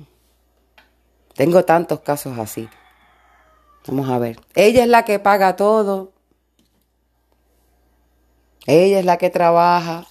Tengo 1.36 1.64
tantos 1.66 2.00
casos 2.00 2.38
así. 2.40 2.68
Vamos 3.88 4.10
a 4.10 4.18
ver. 4.18 4.40
Ella 4.56 4.84
es 4.84 4.90
la 4.90 5.06
que 5.06 5.20
paga 5.20 5.56
todo. 5.56 6.14
Ella 8.66 9.00
es 9.00 9.06
la 9.06 9.18
que 9.18 9.30
trabaja. 9.30 10.06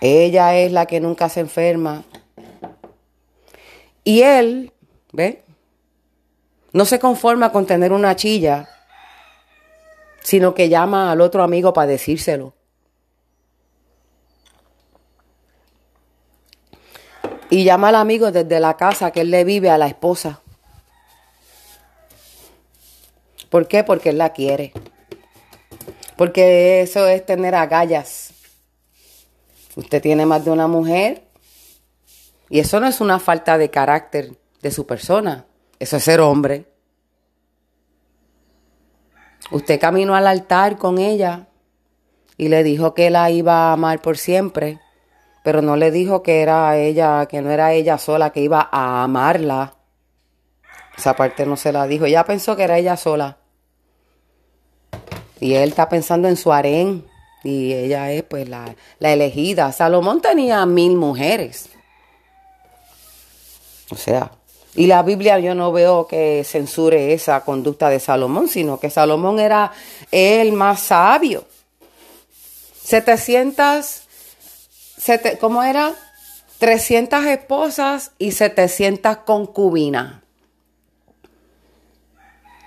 Ella 0.00 0.56
es 0.56 0.72
la 0.72 0.86
que 0.86 1.00
nunca 1.00 1.28
se 1.28 1.40
enferma. 1.40 2.04
Y 4.04 4.22
él, 4.22 4.72
¿ve? 5.12 5.44
No 6.72 6.84
se 6.84 6.98
conforma 6.98 7.50
con 7.50 7.66
tener 7.66 7.92
una 7.92 8.14
chilla, 8.16 8.68
sino 10.22 10.54
que 10.54 10.68
llama 10.68 11.10
al 11.10 11.20
otro 11.20 11.42
amigo 11.42 11.72
para 11.72 11.86
decírselo. 11.86 12.54
Y 17.50 17.64
llama 17.64 17.88
al 17.88 17.94
amigo 17.94 18.30
desde 18.30 18.60
la 18.60 18.76
casa 18.76 19.10
que 19.10 19.22
él 19.22 19.30
le 19.30 19.44
vive 19.44 19.70
a 19.70 19.78
la 19.78 19.86
esposa. 19.86 20.42
¿Por 23.48 23.66
qué? 23.66 23.84
Porque 23.84 24.10
él 24.10 24.18
la 24.18 24.34
quiere. 24.34 24.74
Porque 26.16 26.82
eso 26.82 27.06
es 27.06 27.24
tener 27.24 27.54
agallas. 27.54 28.34
Usted 29.76 30.02
tiene 30.02 30.26
más 30.26 30.44
de 30.44 30.50
una 30.50 30.66
mujer 30.66 31.22
y 32.50 32.58
eso 32.58 32.80
no 32.80 32.86
es 32.86 33.00
una 33.00 33.18
falta 33.18 33.56
de 33.56 33.70
carácter 33.70 34.32
de 34.62 34.70
su 34.70 34.86
persona. 34.86 35.46
Eso 35.78 35.96
es 35.96 36.04
ser 36.04 36.20
hombre. 36.20 36.66
Usted 39.50 39.80
caminó 39.80 40.14
al 40.14 40.26
altar 40.26 40.76
con 40.76 40.98
ella 40.98 41.48
y 42.36 42.48
le 42.48 42.62
dijo 42.62 42.94
que 42.94 43.10
la 43.10 43.30
iba 43.30 43.70
a 43.70 43.72
amar 43.72 44.00
por 44.02 44.18
siempre 44.18 44.80
pero 45.48 45.62
no 45.62 45.76
le 45.76 45.90
dijo 45.90 46.22
que 46.22 46.42
era 46.42 46.76
ella, 46.76 47.24
que 47.24 47.40
no 47.40 47.50
era 47.50 47.72
ella 47.72 47.96
sola, 47.96 48.32
que 48.32 48.40
iba 48.40 48.68
a 48.70 49.02
amarla. 49.02 49.76
Esa 50.94 51.16
parte 51.16 51.46
no 51.46 51.56
se 51.56 51.72
la 51.72 51.86
dijo. 51.86 52.04
Ella 52.04 52.24
pensó 52.26 52.54
que 52.54 52.64
era 52.64 52.76
ella 52.76 52.98
sola. 52.98 53.38
Y 55.40 55.54
él 55.54 55.70
está 55.70 55.88
pensando 55.88 56.28
en 56.28 56.36
su 56.36 56.52
harén. 56.52 57.06
Y 57.44 57.72
ella 57.72 58.12
es 58.12 58.24
pues 58.24 58.46
la, 58.46 58.74
la 58.98 59.10
elegida. 59.10 59.72
Salomón 59.72 60.20
tenía 60.20 60.66
mil 60.66 60.96
mujeres. 60.96 61.70
O 63.90 63.96
sea, 63.96 64.30
y 64.78 64.86
la 64.86 65.02
Biblia 65.02 65.40
yo 65.40 65.56
no 65.56 65.72
veo 65.72 66.06
que 66.06 66.44
censure 66.44 67.12
esa 67.12 67.44
conducta 67.44 67.90
de 67.90 67.98
Salomón, 67.98 68.46
sino 68.46 68.78
que 68.78 68.90
Salomón 68.90 69.40
era 69.40 69.72
el 70.12 70.52
más 70.52 70.78
sabio. 70.78 71.44
700 72.84 74.02
¿cómo 75.40 75.64
era? 75.64 75.94
300 76.58 77.24
esposas 77.24 78.12
y 78.20 78.30
700 78.30 79.16
concubinas. 79.16 80.22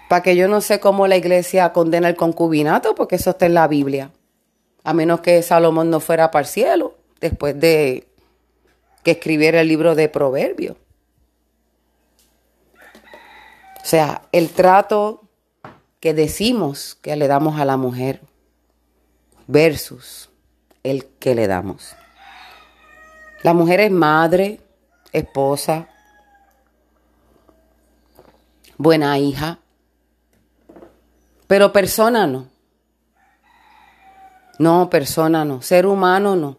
Para 0.09 0.21
que 0.21 0.35
yo 0.35 0.49
no 0.49 0.59
sé 0.59 0.81
cómo 0.81 1.07
la 1.07 1.15
iglesia 1.15 1.71
condena 1.71 2.09
el 2.09 2.17
concubinato, 2.17 2.93
porque 2.93 3.15
eso 3.15 3.29
está 3.29 3.45
en 3.45 3.53
la 3.53 3.69
Biblia. 3.69 4.11
A 4.83 4.93
menos 4.93 5.21
que 5.21 5.41
Salomón 5.43 5.89
no 5.89 6.01
fuera 6.01 6.29
para 6.29 6.43
el 6.43 6.49
cielo, 6.49 6.97
después 7.21 7.57
de 7.57 8.05
que 9.01 9.11
escribiera 9.11 9.61
el 9.61 9.69
libro 9.69 9.95
de 9.95 10.09
Proverbios. 10.09 10.75
O 13.81 13.85
sea, 13.85 14.21
el 14.31 14.49
trato 14.51 15.23
que 15.99 16.13
decimos 16.13 16.97
que 17.01 17.15
le 17.15 17.27
damos 17.27 17.59
a 17.59 17.65
la 17.65 17.77
mujer 17.77 18.21
versus 19.47 20.29
el 20.83 21.05
que 21.05 21.35
le 21.35 21.47
damos. 21.47 21.95
La 23.43 23.53
mujer 23.53 23.79
es 23.81 23.91
madre, 23.91 24.61
esposa, 25.11 25.87
buena 28.77 29.17
hija, 29.17 29.59
pero 31.47 31.73
persona 31.73 32.27
no. 32.27 32.47
No, 34.57 34.89
persona 34.89 35.43
no, 35.43 35.61
ser 35.61 35.87
humano 35.87 36.35
no. 36.35 36.57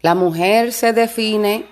La 0.00 0.14
mujer 0.14 0.72
se 0.72 0.92
define 0.92 1.66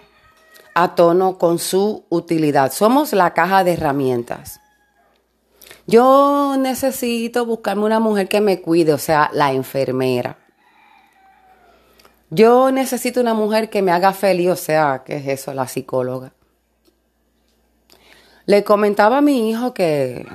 a 0.82 0.94
tono 0.94 1.38
con 1.38 1.58
su 1.58 2.04
utilidad. 2.08 2.70
Somos 2.70 3.12
la 3.12 3.34
caja 3.34 3.64
de 3.64 3.72
herramientas. 3.72 4.60
Yo 5.88 6.54
necesito 6.56 7.44
buscarme 7.44 7.84
una 7.84 7.98
mujer 7.98 8.28
que 8.28 8.40
me 8.40 8.60
cuide, 8.60 8.92
o 8.92 8.98
sea, 8.98 9.28
la 9.32 9.52
enfermera. 9.52 10.38
Yo 12.30 12.70
necesito 12.70 13.20
una 13.20 13.34
mujer 13.34 13.70
que 13.70 13.82
me 13.82 13.90
haga 13.90 14.12
feliz, 14.12 14.50
o 14.50 14.56
sea, 14.56 15.02
¿qué 15.04 15.16
es 15.16 15.26
eso, 15.26 15.52
la 15.52 15.66
psicóloga? 15.66 16.32
Le 18.46 18.62
comentaba 18.62 19.18
a 19.18 19.22
mi 19.22 19.50
hijo 19.50 19.74
que 19.74 20.26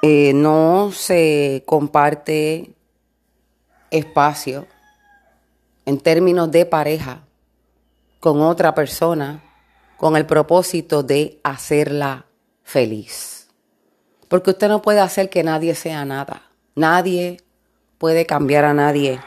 eh, 0.00 0.32
no 0.34 0.90
se 0.90 1.64
comparte 1.66 2.70
espacio 3.90 4.66
en 5.84 6.00
términos 6.00 6.50
de 6.50 6.64
pareja 6.64 7.25
con 8.26 8.42
otra 8.42 8.74
persona 8.74 9.40
con 9.96 10.16
el 10.16 10.26
propósito 10.26 11.04
de 11.04 11.38
hacerla 11.44 12.26
feliz. 12.64 13.46
Porque 14.26 14.50
usted 14.50 14.66
no 14.66 14.82
puede 14.82 14.98
hacer 14.98 15.30
que 15.30 15.44
nadie 15.44 15.76
sea 15.76 16.04
nada. 16.04 16.42
Nadie 16.74 17.36
puede 17.98 18.26
cambiar 18.26 18.64
a 18.64 18.74
nadie. 18.74 19.20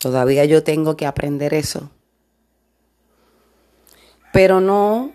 Todavía 0.00 0.44
yo 0.46 0.64
tengo 0.64 0.96
que 0.96 1.06
aprender 1.06 1.54
eso. 1.54 1.92
Pero 4.32 4.60
no, 4.60 5.12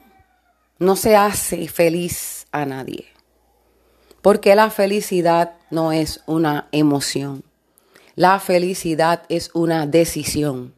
no 0.80 0.96
se 0.96 1.18
hace 1.18 1.68
feliz 1.68 2.48
a 2.54 2.66
nadie. 2.66 3.06
Porque 4.22 4.56
la 4.56 4.70
felicidad 4.70 5.56
no 5.72 5.92
es 5.92 6.24
una 6.26 6.70
emoción. 6.72 7.44
La 8.16 8.40
felicidad 8.40 9.24
es 9.28 9.52
una 9.54 9.88
decisión. 9.88 10.75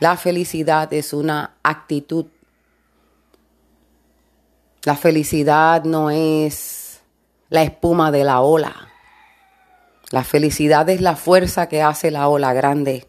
La 0.00 0.16
felicidad 0.16 0.90
es 0.94 1.12
una 1.12 1.56
actitud. 1.62 2.24
La 4.82 4.96
felicidad 4.96 5.84
no 5.84 6.10
es 6.10 7.02
la 7.50 7.62
espuma 7.62 8.10
de 8.10 8.24
la 8.24 8.40
ola. 8.40 8.88
La 10.10 10.24
felicidad 10.24 10.88
es 10.88 11.02
la 11.02 11.16
fuerza 11.16 11.68
que 11.68 11.82
hace 11.82 12.10
la 12.10 12.28
ola 12.28 12.54
grande. 12.54 13.08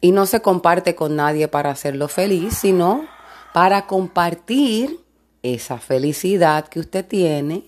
Y 0.00 0.10
no 0.10 0.26
se 0.26 0.42
comparte 0.42 0.96
con 0.96 1.14
nadie 1.14 1.46
para 1.46 1.70
hacerlo 1.70 2.08
feliz, 2.08 2.58
sino 2.58 3.06
para 3.54 3.86
compartir 3.86 5.00
esa 5.42 5.78
felicidad 5.78 6.66
que 6.66 6.80
usted 6.80 7.06
tiene 7.06 7.64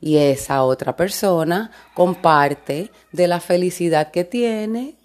y 0.00 0.16
esa 0.16 0.64
otra 0.64 0.96
persona 0.96 1.70
comparte 1.92 2.90
de 3.12 3.28
la 3.28 3.38
felicidad 3.38 4.10
que 4.10 4.24
tiene. 4.24 4.96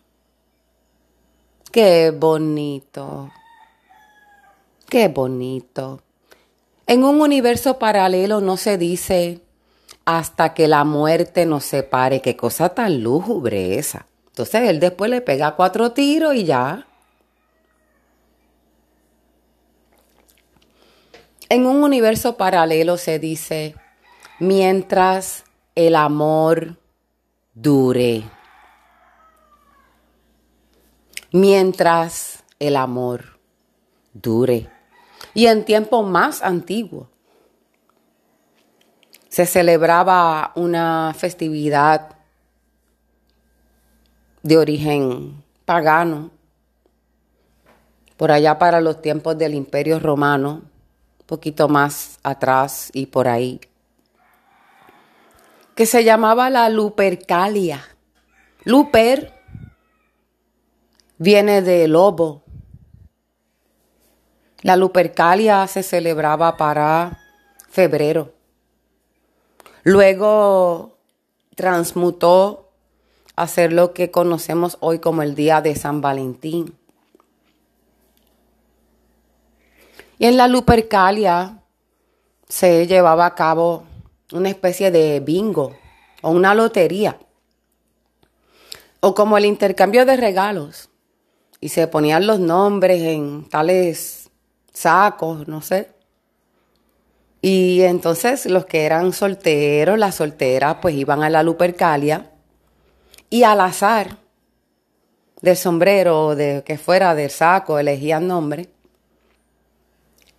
Qué 1.72 2.11
bonito. 2.11 3.32
Qué 4.89 5.09
bonito. 5.09 6.01
En 6.86 7.03
un 7.03 7.20
universo 7.20 7.78
paralelo 7.78 8.39
no 8.39 8.55
se 8.55 8.78
dice 8.78 9.41
hasta 10.05 10.53
que 10.53 10.68
la 10.68 10.86
muerte 10.86 11.45
nos 11.45 11.65
separe. 11.65 12.22
Qué 12.22 12.38
cosa 12.38 12.70
tan 12.70 13.03
lúgubre 13.03 13.78
esa. 13.78 14.07
Entonces 14.28 14.70
él 14.70 14.80
después 14.80 15.11
le 15.11 15.22
pega 15.22 15.55
cuatro 15.55 15.91
tiros 15.91 16.34
y 16.36 16.45
ya. 16.45 16.88
En 21.49 21.65
un 21.65 21.84
universo 21.84 22.38
paralelo 22.38 22.97
se 22.97 23.20
dice 23.20 23.76
mientras 24.39 25.43
el 25.76 25.95
amor 25.95 26.78
dure. 27.53 28.24
Mientras 31.32 32.44
el 32.60 32.76
amor 32.76 33.40
dure 34.14 34.70
y 35.34 35.48
en 35.48 35.66
tiempos 35.66 36.08
más 36.08 36.42
antiguos 36.42 37.08
se 39.30 39.46
celebraba 39.46 40.52
una 40.56 41.14
festividad 41.16 42.16
de 44.42 44.58
origen 44.58 45.44
pagano, 45.66 46.32
por 48.16 48.32
allá 48.32 48.58
para 48.58 48.82
los 48.82 49.02
tiempos 49.02 49.38
del 49.38 49.54
Imperio 49.54 50.00
Romano, 50.00 50.64
poquito 51.28 51.68
más 51.68 52.18
atrás 52.24 52.90
y 52.94 53.06
por 53.06 53.28
ahí, 53.28 53.60
que 55.76 55.86
se 55.86 56.04
llamaba 56.04 56.50
la 56.50 56.70
Lupercalia. 56.70 57.84
Luper 58.64 59.37
viene 61.18 61.61
de 61.61 61.88
lobo 61.88 62.43
la 64.63 64.76
Lupercalia 64.76 65.68
se 65.68 65.84
celebraba 65.84 66.57
para 66.57 67.20
febrero. 67.70 68.34
Luego 69.84 70.97
transmutó 71.55 72.72
a 73.36 73.47
ser 73.47 73.72
lo 73.72 73.93
que 73.93 74.09
conocemos 74.09 74.78
hoy 74.80 74.99
como 74.99 75.22
el 75.22 75.36
Día 75.36 75.61
de 75.61 75.76
San 75.76 76.01
Valentín. 76.01 76.76
Y 80.18 80.26
en 80.26 80.38
la 80.38 80.47
Lupercalia 80.47 81.59
se 82.49 82.88
llevaba 82.88 83.28
a 83.28 83.36
cabo 83.36 83.84
una 84.34 84.49
especie 84.49 84.89
de 84.89 85.20
bingo 85.20 85.78
o 86.24 86.32
una 86.32 86.55
lotería 86.55 87.20
o 88.99 89.13
como 89.13 89.38
el 89.38 89.45
intercambio 89.45 90.05
de 90.05 90.18
regalos 90.18 90.89
y 91.60 91.70
se 91.70 91.88
ponían 91.88 92.28
los 92.28 92.39
nombres 92.39 93.01
en 93.01 93.47
tales 93.49 94.30
sacos, 94.74 95.47
no 95.47 95.62
sé. 95.62 95.89
Y 97.41 97.82
entonces 97.82 98.45
los 98.45 98.66
que 98.66 98.86
eran 98.86 99.14
solteros, 99.14 99.97
las 99.97 100.16
solteras, 100.16 100.78
pues 100.82 100.95
iban 100.95 101.24
a 101.24 101.30
la 101.30 101.43
Lupercalia 101.43 102.32
y 103.30 103.43
al 103.43 103.62
azar 103.62 104.18
del 105.41 105.55
sombrero, 105.55 106.36
de 106.36 106.64
que 106.66 106.78
fuera 106.78 107.14
del 107.16 107.30
saco, 107.30 107.80
elegían 107.80 108.28
nombre. 108.28 108.70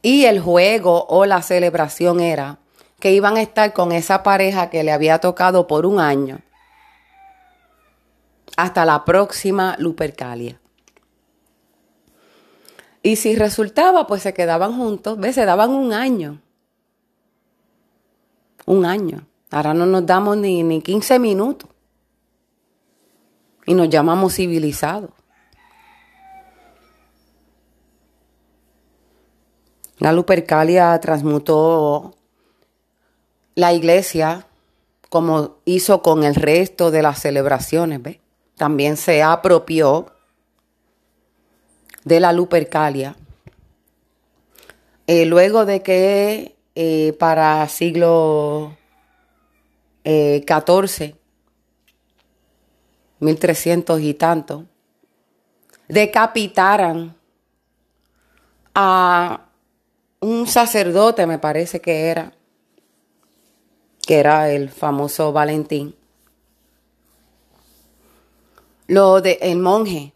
Y 0.03 0.25
el 0.25 0.41
juego 0.41 1.07
o 1.09 1.27
la 1.27 1.43
celebración 1.43 2.21
era 2.21 2.59
que 3.01 3.13
iban 3.13 3.37
a 3.37 3.43
estar 3.43 3.73
con 3.73 3.93
esa 3.93 4.23
pareja 4.23 4.71
que 4.71 4.83
le 4.83 4.93
había 4.93 5.19
tocado 5.19 5.67
por 5.67 5.87
un 5.87 6.01
año 6.01 6.41
hasta 8.57 8.85
la 8.85 9.05
próxima 9.05 9.77
Lupercalia. 9.79 10.61
Y 13.03 13.17
si 13.17 13.37
resultaba, 13.37 14.07
pues 14.07 14.23
se 14.23 14.35
quedaban 14.35 14.77
juntos, 14.77 15.19
¿ves? 15.19 15.35
Se 15.35 15.45
daban 15.45 15.71
un 15.71 15.93
año. 15.93 16.41
Un 18.67 18.85
año. 18.85 19.27
Ahora 19.51 19.73
no 19.75 19.87
nos 19.87 20.05
damos 20.05 20.37
ni, 20.37 20.63
ni 20.63 20.83
15 20.83 21.19
minutos. 21.19 21.71
Y 23.67 23.75
nos 23.75 23.89
llamamos 23.89 24.35
civilizados. 24.35 25.11
La 29.99 30.13
Lupercalia 30.13 30.99
transmutó 31.01 32.15
la 33.55 33.73
iglesia 33.73 34.47
como 35.09 35.57
hizo 35.65 36.03
con 36.03 36.23
el 36.23 36.35
resto 36.35 36.91
de 36.91 37.03
las 37.03 37.21
celebraciones, 37.21 38.03
¿ves? 38.03 38.19
También 38.57 38.97
se 38.97 39.23
apropió 39.23 40.07
de 42.09 42.21
la 42.21 42.33
Lupercalia. 42.33 43.15
Eh, 45.07 45.27
luego 45.27 45.67
de 45.67 45.83
que 45.83 46.57
eh, 46.75 47.13
para 47.19 47.69
siglo 47.69 48.77
XIV, 50.05 51.03
eh, 51.03 51.15
1300 53.21 54.01
y 54.01 54.15
tanto, 54.15 54.65
decapitaran 55.89 57.15
a 58.75 59.49
un 60.21 60.47
sacerdote, 60.47 61.27
me 61.27 61.39
parece 61.39 61.81
que 61.81 62.07
era, 62.07 62.33
que 64.07 64.19
era 64.19 64.51
el 64.51 64.71
famoso 64.71 65.33
Valentín. 65.33 65.95
Lo 68.87 69.21
de 69.21 69.39
el 69.43 69.59
monje 69.59 70.15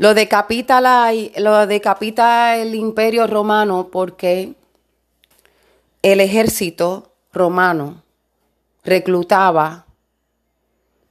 lo 0.00 0.14
decapita, 0.14 0.80
la, 0.80 1.12
lo 1.36 1.66
decapita 1.66 2.56
el 2.56 2.74
imperio 2.74 3.26
romano 3.26 3.88
porque 3.92 4.54
el 6.00 6.20
ejército 6.20 7.12
romano 7.34 8.02
reclutaba 8.82 9.84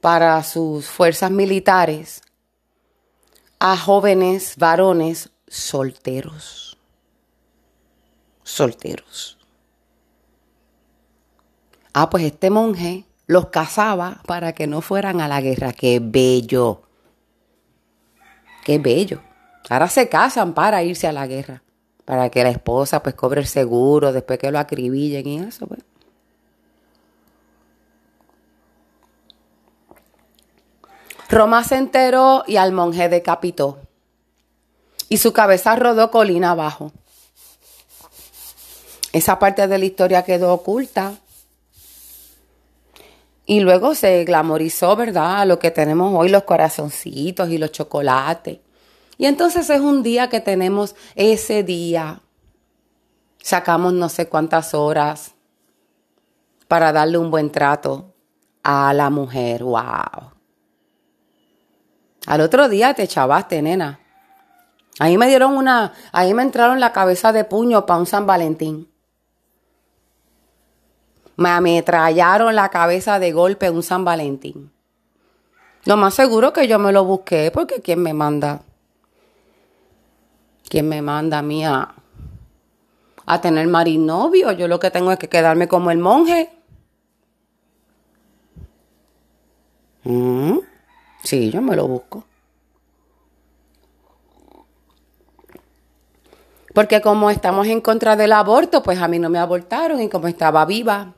para 0.00 0.42
sus 0.42 0.88
fuerzas 0.88 1.30
militares 1.30 2.22
a 3.60 3.76
jóvenes 3.76 4.54
varones 4.56 5.30
solteros. 5.46 6.76
Solteros. 8.42 9.38
Ah, 11.92 12.10
pues 12.10 12.24
este 12.24 12.50
monje 12.50 13.04
los 13.28 13.50
casaba 13.50 14.20
para 14.26 14.52
que 14.52 14.66
no 14.66 14.80
fueran 14.80 15.20
a 15.20 15.28
la 15.28 15.40
guerra. 15.40 15.72
¡Qué 15.72 16.00
bello! 16.02 16.89
Qué 18.64 18.78
bello. 18.78 19.20
Ahora 19.68 19.88
se 19.88 20.08
casan 20.08 20.54
para 20.54 20.82
irse 20.82 21.06
a 21.06 21.12
la 21.12 21.26
guerra, 21.26 21.62
para 22.04 22.28
que 22.30 22.42
la 22.42 22.50
esposa 22.50 23.02
pues 23.02 23.14
cobre 23.14 23.40
el 23.40 23.46
seguro 23.46 24.12
después 24.12 24.38
que 24.38 24.50
lo 24.50 24.58
acribillen 24.58 25.26
y 25.26 25.38
eso 25.38 25.66
pues. 25.66 25.80
Roma 31.28 31.62
se 31.62 31.76
enteró 31.76 32.42
y 32.46 32.56
al 32.56 32.72
monje 32.72 33.08
decapitó. 33.08 33.78
Y 35.08 35.18
su 35.18 35.32
cabeza 35.32 35.76
rodó 35.76 36.10
colina 36.10 36.50
abajo. 36.50 36.92
Esa 39.12 39.38
parte 39.38 39.66
de 39.68 39.78
la 39.78 39.84
historia 39.84 40.24
quedó 40.24 40.52
oculta. 40.52 41.14
Y 43.50 43.58
luego 43.58 43.96
se 43.96 44.22
glamorizó, 44.24 44.94
¿verdad? 44.94 45.44
Lo 45.44 45.58
que 45.58 45.72
tenemos 45.72 46.14
hoy, 46.16 46.28
los 46.28 46.44
corazoncitos 46.44 47.48
y 47.48 47.58
los 47.58 47.72
chocolates. 47.72 48.60
Y 49.18 49.26
entonces 49.26 49.68
es 49.70 49.80
un 49.80 50.04
día 50.04 50.28
que 50.28 50.38
tenemos 50.38 50.94
ese 51.16 51.64
día. 51.64 52.20
Sacamos 53.42 53.92
no 53.92 54.08
sé 54.08 54.28
cuántas 54.28 54.72
horas 54.72 55.34
para 56.68 56.92
darle 56.92 57.18
un 57.18 57.32
buen 57.32 57.50
trato 57.50 58.14
a 58.62 58.94
la 58.94 59.10
mujer. 59.10 59.64
¡Wow! 59.64 60.30
Al 62.26 62.40
otro 62.42 62.68
día 62.68 62.94
te 62.94 63.02
echabaste, 63.02 63.60
nena. 63.62 63.98
Ahí 65.00 65.18
me 65.18 65.26
dieron 65.26 65.56
una, 65.56 65.92
ahí 66.12 66.34
me 66.34 66.42
entraron 66.42 66.78
la 66.78 66.92
cabeza 66.92 67.32
de 67.32 67.42
puño 67.42 67.84
para 67.84 67.98
un 67.98 68.06
San 68.06 68.28
Valentín. 68.28 68.88
Me 71.40 71.48
ametrallaron 71.48 72.54
la 72.54 72.68
cabeza 72.68 73.18
de 73.18 73.32
golpe 73.32 73.70
un 73.70 73.82
San 73.82 74.04
Valentín. 74.04 74.70
Lo 75.86 75.96
más 75.96 76.12
seguro 76.12 76.52
que 76.52 76.68
yo 76.68 76.78
me 76.78 76.92
lo 76.92 77.02
busqué, 77.06 77.50
porque 77.50 77.80
¿quién 77.80 78.02
me 78.02 78.12
manda? 78.12 78.60
¿Quién 80.68 80.86
me 80.86 81.00
manda 81.00 81.38
a 81.38 81.42
mí 81.42 81.64
a, 81.64 81.94
a 83.24 83.40
tener 83.40 83.66
marinovio? 83.68 84.52
Yo 84.52 84.68
lo 84.68 84.78
que 84.78 84.90
tengo 84.90 85.12
es 85.12 85.18
que 85.18 85.30
quedarme 85.30 85.66
como 85.66 85.90
el 85.90 85.96
monje. 85.96 86.50
Mm, 90.04 90.58
sí, 91.24 91.50
yo 91.50 91.62
me 91.62 91.74
lo 91.74 91.88
busco. 91.88 92.24
Porque 96.74 97.00
como 97.00 97.30
estamos 97.30 97.66
en 97.66 97.80
contra 97.80 98.14
del 98.14 98.34
aborto, 98.34 98.82
pues 98.82 99.00
a 99.00 99.08
mí 99.08 99.18
no 99.18 99.30
me 99.30 99.38
abortaron 99.38 100.02
y 100.02 100.10
como 100.10 100.28
estaba 100.28 100.66
viva, 100.66 101.14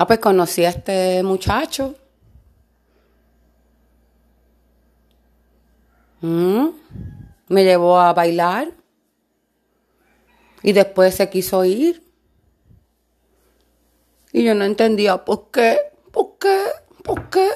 Ah, 0.00 0.06
pues 0.06 0.18
conocí 0.18 0.64
a 0.64 0.70
este 0.70 1.22
muchacho. 1.22 1.94
Mm. 6.22 6.68
Me 7.48 7.64
llevó 7.64 8.00
a 8.00 8.14
bailar. 8.14 8.72
Y 10.62 10.72
después 10.72 11.16
se 11.16 11.28
quiso 11.28 11.66
ir. 11.66 12.02
Y 14.32 14.42
yo 14.42 14.54
no 14.54 14.64
entendía 14.64 15.22
por 15.22 15.50
qué, 15.50 15.78
por 16.10 16.38
qué, 16.38 16.64
por 17.04 17.28
qué. 17.28 17.50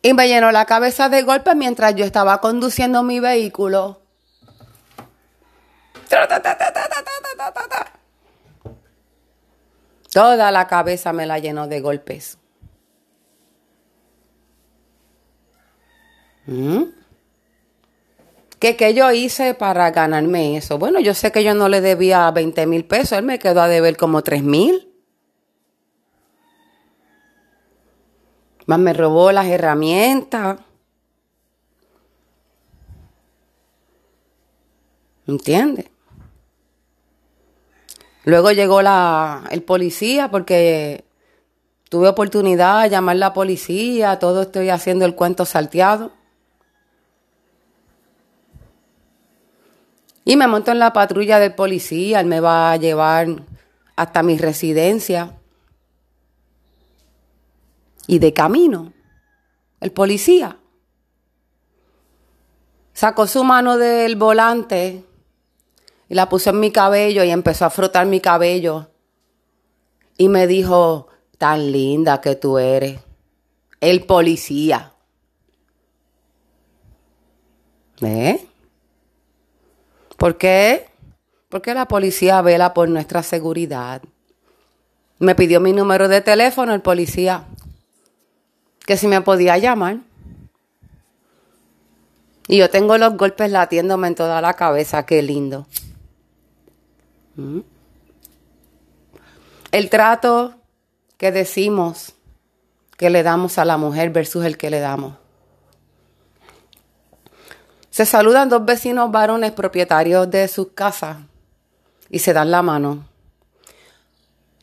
Y 0.00 0.14
me 0.14 0.28
llenó 0.28 0.52
la 0.52 0.64
cabeza 0.64 1.08
de 1.08 1.24
golpes 1.24 1.56
mientras 1.56 1.96
yo 1.96 2.04
estaba 2.04 2.40
conduciendo 2.40 3.02
mi 3.02 3.18
vehículo. 3.18 4.00
Toda 10.14 10.52
la 10.52 10.68
cabeza 10.68 11.12
me 11.12 11.26
la 11.26 11.40
llenó 11.40 11.66
de 11.66 11.80
golpes. 11.80 12.38
¿Mm? 16.46 16.84
¿Qué, 18.60 18.94
yo 18.94 19.10
hice 19.10 19.54
para 19.54 19.90
ganarme 19.90 20.56
eso? 20.56 20.78
Bueno, 20.78 21.00
yo 21.00 21.14
sé 21.14 21.32
que 21.32 21.42
yo 21.42 21.56
no 21.56 21.68
le 21.68 21.80
debía 21.80 22.30
20 22.30 22.64
mil 22.68 22.84
pesos, 22.84 23.18
él 23.18 23.24
me 23.24 23.40
quedó 23.40 23.60
a 23.62 23.66
deber 23.66 23.96
como 23.96 24.22
3 24.22 24.44
mil. 24.44 24.88
Más 28.66 28.78
me 28.78 28.92
robó 28.92 29.32
las 29.32 29.46
herramientas. 29.48 30.60
¿Entiendes? 35.26 35.86
Luego 38.24 38.52
llegó 38.52 38.82
la, 38.82 39.44
el 39.50 39.62
policía 39.62 40.30
porque 40.30 41.04
tuve 41.88 42.08
oportunidad 42.08 42.82
de 42.82 42.90
llamar 42.90 43.16
a 43.16 43.18
la 43.18 43.32
policía, 43.32 44.18
todo 44.18 44.42
estoy 44.42 44.70
haciendo 44.70 45.04
el 45.04 45.14
cuento 45.14 45.44
salteado. 45.44 46.12
Y 50.24 50.36
me 50.36 50.46
monto 50.46 50.72
en 50.72 50.78
la 50.78 50.94
patrulla 50.94 51.38
del 51.38 51.54
policía, 51.54 52.20
él 52.20 52.26
me 52.26 52.40
va 52.40 52.72
a 52.72 52.76
llevar 52.76 53.28
hasta 53.94 54.22
mi 54.22 54.38
residencia. 54.38 55.38
Y 58.06 58.18
de 58.18 58.32
camino, 58.32 58.92
el 59.80 59.92
policía 59.92 60.58
sacó 62.94 63.26
su 63.26 63.44
mano 63.44 63.76
del 63.76 64.16
volante 64.16 65.04
la 66.14 66.28
puso 66.28 66.50
en 66.50 66.60
mi 66.60 66.70
cabello 66.70 67.24
y 67.24 67.30
empezó 67.30 67.64
a 67.64 67.70
frotar 67.70 68.06
mi 68.06 68.20
cabello. 68.20 68.88
Y 70.16 70.28
me 70.28 70.46
dijo, 70.46 71.08
tan 71.38 71.72
linda 71.72 72.20
que 72.20 72.36
tú 72.36 72.58
eres. 72.58 73.00
El 73.80 74.04
policía. 74.04 74.92
¿Eh? 78.00 78.46
¿Por 80.16 80.38
qué? 80.38 80.86
Porque 81.48 81.74
la 81.74 81.88
policía 81.88 82.40
vela 82.42 82.74
por 82.74 82.88
nuestra 82.88 83.24
seguridad. 83.24 84.00
Me 85.18 85.34
pidió 85.34 85.58
mi 85.58 85.72
número 85.72 86.06
de 86.06 86.20
teléfono 86.20 86.74
el 86.74 86.80
policía, 86.80 87.44
que 88.86 88.96
si 88.96 89.08
me 89.08 89.20
podía 89.20 89.58
llamar. 89.58 89.98
Y 92.46 92.58
yo 92.58 92.70
tengo 92.70 92.98
los 92.98 93.16
golpes 93.16 93.50
latiéndome 93.50 94.06
en 94.06 94.14
toda 94.14 94.40
la 94.40 94.54
cabeza, 94.54 95.06
qué 95.06 95.20
lindo. 95.20 95.66
El 99.72 99.90
trato 99.90 100.54
que 101.16 101.32
decimos 101.32 102.14
que 102.96 103.10
le 103.10 103.22
damos 103.22 103.58
a 103.58 103.64
la 103.64 103.76
mujer 103.76 104.10
versus 104.10 104.44
el 104.44 104.56
que 104.56 104.70
le 104.70 104.80
damos. 104.80 105.14
Se 107.90 108.06
saludan 108.06 108.48
dos 108.48 108.64
vecinos 108.64 109.10
varones 109.12 109.52
propietarios 109.52 110.28
de 110.28 110.48
sus 110.48 110.72
casas 110.72 111.18
y 112.10 112.18
se 112.18 112.32
dan 112.32 112.50
la 112.50 112.60
mano. 112.60 113.06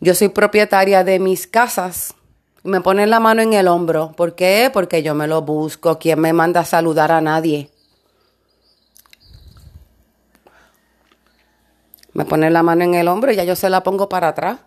Yo 0.01 0.13
soy 0.15 0.29
propietaria 0.29 1.03
de 1.03 1.19
mis 1.19 1.47
casas 1.47 2.13
y 2.63 2.69
me 2.69 2.81
ponen 2.81 3.09
la 3.09 3.19
mano 3.19 3.41
en 3.41 3.53
el 3.53 3.67
hombro. 3.67 4.11
¿Por 4.11 4.35
qué? 4.35 4.69
Porque 4.73 5.01
yo 5.01 5.15
me 5.15 5.27
lo 5.27 5.41
busco. 5.43 5.97
¿Quién 5.97 6.19
me 6.19 6.33
manda 6.33 6.59
a 6.59 6.65
saludar 6.65 7.11
a 7.11 7.21
nadie? 7.21 7.70
Me 12.13 12.25
pone 12.25 12.49
la 12.49 12.63
mano 12.63 12.83
en 12.83 12.95
el 12.95 13.07
hombro 13.07 13.31
y 13.31 13.35
ya 13.35 13.43
yo 13.43 13.55
se 13.55 13.69
la 13.69 13.83
pongo 13.83 14.09
para 14.09 14.29
atrás. 14.29 14.59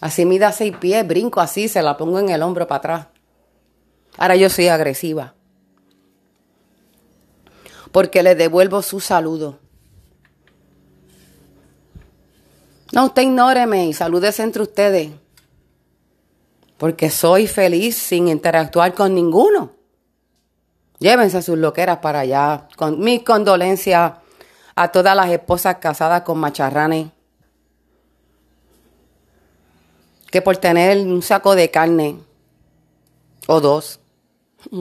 Así 0.00 0.24
mida 0.24 0.50
seis 0.52 0.74
pies, 0.76 1.06
brinco 1.06 1.40
así, 1.40 1.68
se 1.68 1.82
la 1.82 1.96
pongo 1.96 2.18
en 2.18 2.30
el 2.30 2.42
hombro 2.42 2.66
para 2.66 2.78
atrás. 2.78 3.06
Ahora 4.16 4.36
yo 4.36 4.48
soy 4.48 4.68
agresiva. 4.68 5.34
Porque 7.92 8.22
le 8.22 8.34
devuelvo 8.34 8.82
su 8.82 9.00
saludo. 9.00 9.58
No, 12.92 13.06
usted 13.06 13.22
ignóreme 13.22 13.86
y 13.86 13.92
salúdese 13.92 14.42
entre 14.42 14.62
ustedes. 14.62 15.10
Porque 16.78 17.10
soy 17.10 17.46
feliz 17.46 17.96
sin 17.96 18.28
interactuar 18.28 18.94
con 18.94 19.14
ninguno. 19.14 19.72
Llévense 20.98 21.42
sus 21.42 21.58
loqueras 21.58 21.98
para 21.98 22.20
allá. 22.20 22.68
Con 22.76 23.00
mis 23.00 23.22
condolencias 23.22 24.14
a 24.80 24.90
todas 24.90 25.14
las 25.14 25.28
esposas 25.28 25.76
casadas 25.76 26.22
con 26.22 26.38
macharranes 26.38 27.08
que 30.30 30.40
por 30.40 30.56
tener 30.56 30.96
un 31.06 31.20
saco 31.20 31.54
de 31.54 31.70
carne 31.70 32.16
o 33.46 33.60
dos, 33.60 34.00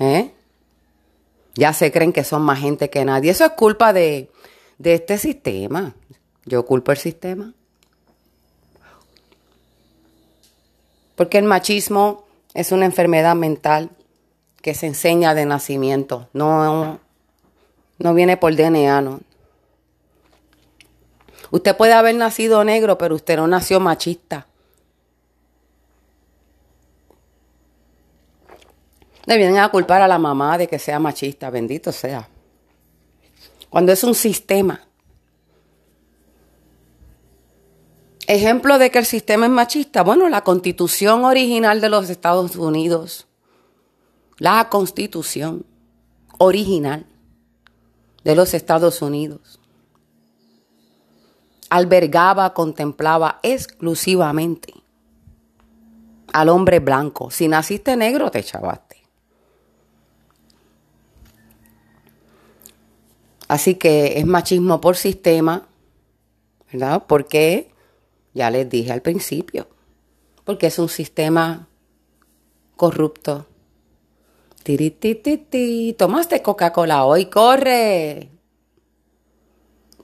¿eh? 0.00 0.32
ya 1.54 1.72
se 1.72 1.92
creen 1.92 2.12
que 2.12 2.24
son 2.24 2.42
más 2.42 2.58
gente 2.58 2.90
que 2.90 3.04
nadie. 3.04 3.30
Eso 3.30 3.44
es 3.44 3.52
culpa 3.52 3.92
de, 3.92 4.32
de 4.78 4.94
este 4.94 5.16
sistema. 5.16 5.94
Yo 6.44 6.66
culpo 6.66 6.90
el 6.90 6.98
sistema. 6.98 7.54
Porque 11.14 11.38
el 11.38 11.44
machismo 11.44 12.24
es 12.52 12.72
una 12.72 12.86
enfermedad 12.86 13.36
mental 13.36 13.90
que 14.60 14.74
se 14.74 14.88
enseña 14.88 15.36
de 15.36 15.46
nacimiento, 15.46 16.28
no 16.32 16.98
no 17.98 18.14
viene 18.14 18.36
por 18.36 18.54
DNA, 18.54 19.00
¿no? 19.00 19.20
Usted 21.50 21.76
puede 21.76 21.92
haber 21.92 22.14
nacido 22.14 22.64
negro, 22.64 22.96
pero 22.96 23.14
usted 23.14 23.36
no 23.36 23.46
nació 23.46 23.78
machista. 23.78 24.46
Le 29.26 29.36
vienen 29.36 29.58
a 29.58 29.68
culpar 29.68 30.00
a 30.02 30.08
la 30.08 30.18
mamá 30.18 30.56
de 30.56 30.66
que 30.66 30.78
sea 30.78 30.98
machista, 30.98 31.50
bendito 31.50 31.92
sea. 31.92 32.28
Cuando 33.68 33.92
es 33.92 34.02
un 34.02 34.14
sistema. 34.14 34.80
Ejemplo 38.26 38.78
de 38.78 38.90
que 38.90 38.98
el 38.98 39.04
sistema 39.04 39.46
es 39.46 39.52
machista. 39.52 40.02
Bueno, 40.02 40.28
la 40.30 40.42
constitución 40.42 41.24
original 41.24 41.82
de 41.82 41.88
los 41.90 42.08
Estados 42.08 42.56
Unidos, 42.56 43.26
la 44.38 44.70
constitución 44.70 45.66
original 46.38 47.06
de 48.24 48.36
los 48.36 48.54
Estados 48.54 49.02
Unidos, 49.02 49.60
albergaba, 51.70 52.52
contemplaba 52.54 53.40
exclusivamente 53.42 54.74
al 56.32 56.48
hombre 56.48 56.80
blanco. 56.80 57.30
Si 57.30 57.48
naciste 57.48 57.96
negro, 57.96 58.30
te 58.30 58.42
chavaste. 58.42 58.96
Así 63.48 63.74
que 63.74 64.18
es 64.18 64.26
machismo 64.26 64.80
por 64.80 64.96
sistema, 64.96 65.68
¿verdad? 66.72 67.04
Porque, 67.06 67.70
ya 68.32 68.50
les 68.50 68.68
dije 68.70 68.92
al 68.92 69.02
principio, 69.02 69.68
porque 70.44 70.68
es 70.68 70.78
un 70.78 70.88
sistema 70.88 71.68
corrupto. 72.76 73.46
Tiritititi, 74.62 75.94
tomaste 75.98 76.40
Coca-Cola 76.40 77.04
hoy, 77.04 77.26
corre. 77.26 78.30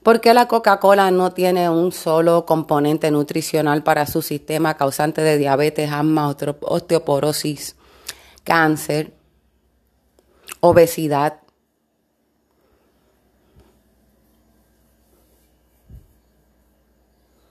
¿Por 0.03 0.21
qué 0.21 0.33
la 0.33 0.47
Coca-Cola 0.47 1.11
no 1.11 1.33
tiene 1.33 1.69
un 1.69 1.91
solo 1.91 2.45
componente 2.45 3.11
nutricional 3.11 3.83
para 3.83 4.05
su 4.05 4.21
sistema 4.21 4.75
causante 4.75 5.21
de 5.21 5.37
diabetes, 5.37 5.91
asma, 5.91 6.35
osteoporosis, 6.61 7.75
cáncer, 8.43 9.13
obesidad? 10.61 11.41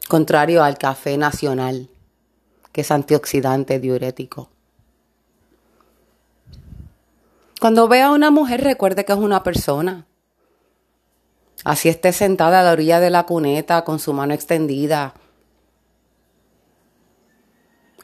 Contrario 0.08 0.64
al 0.64 0.78
café 0.78 1.18
nacional, 1.18 1.90
que 2.72 2.80
es 2.80 2.90
antioxidante 2.90 3.78
diurético. 3.78 4.48
Cuando 7.60 7.88
vea 7.88 8.06
a 8.06 8.12
una 8.12 8.30
mujer, 8.30 8.62
recuerde 8.62 9.04
que 9.04 9.12
es 9.12 9.18
una 9.18 9.42
persona 9.42 10.08
Así 11.64 11.88
esté 11.88 12.12
sentada 12.12 12.60
a 12.60 12.62
la 12.62 12.72
orilla 12.72 13.00
de 13.00 13.10
la 13.10 13.26
cuneta 13.26 13.84
con 13.84 13.98
su 13.98 14.12
mano 14.12 14.34
extendida. 14.34 15.14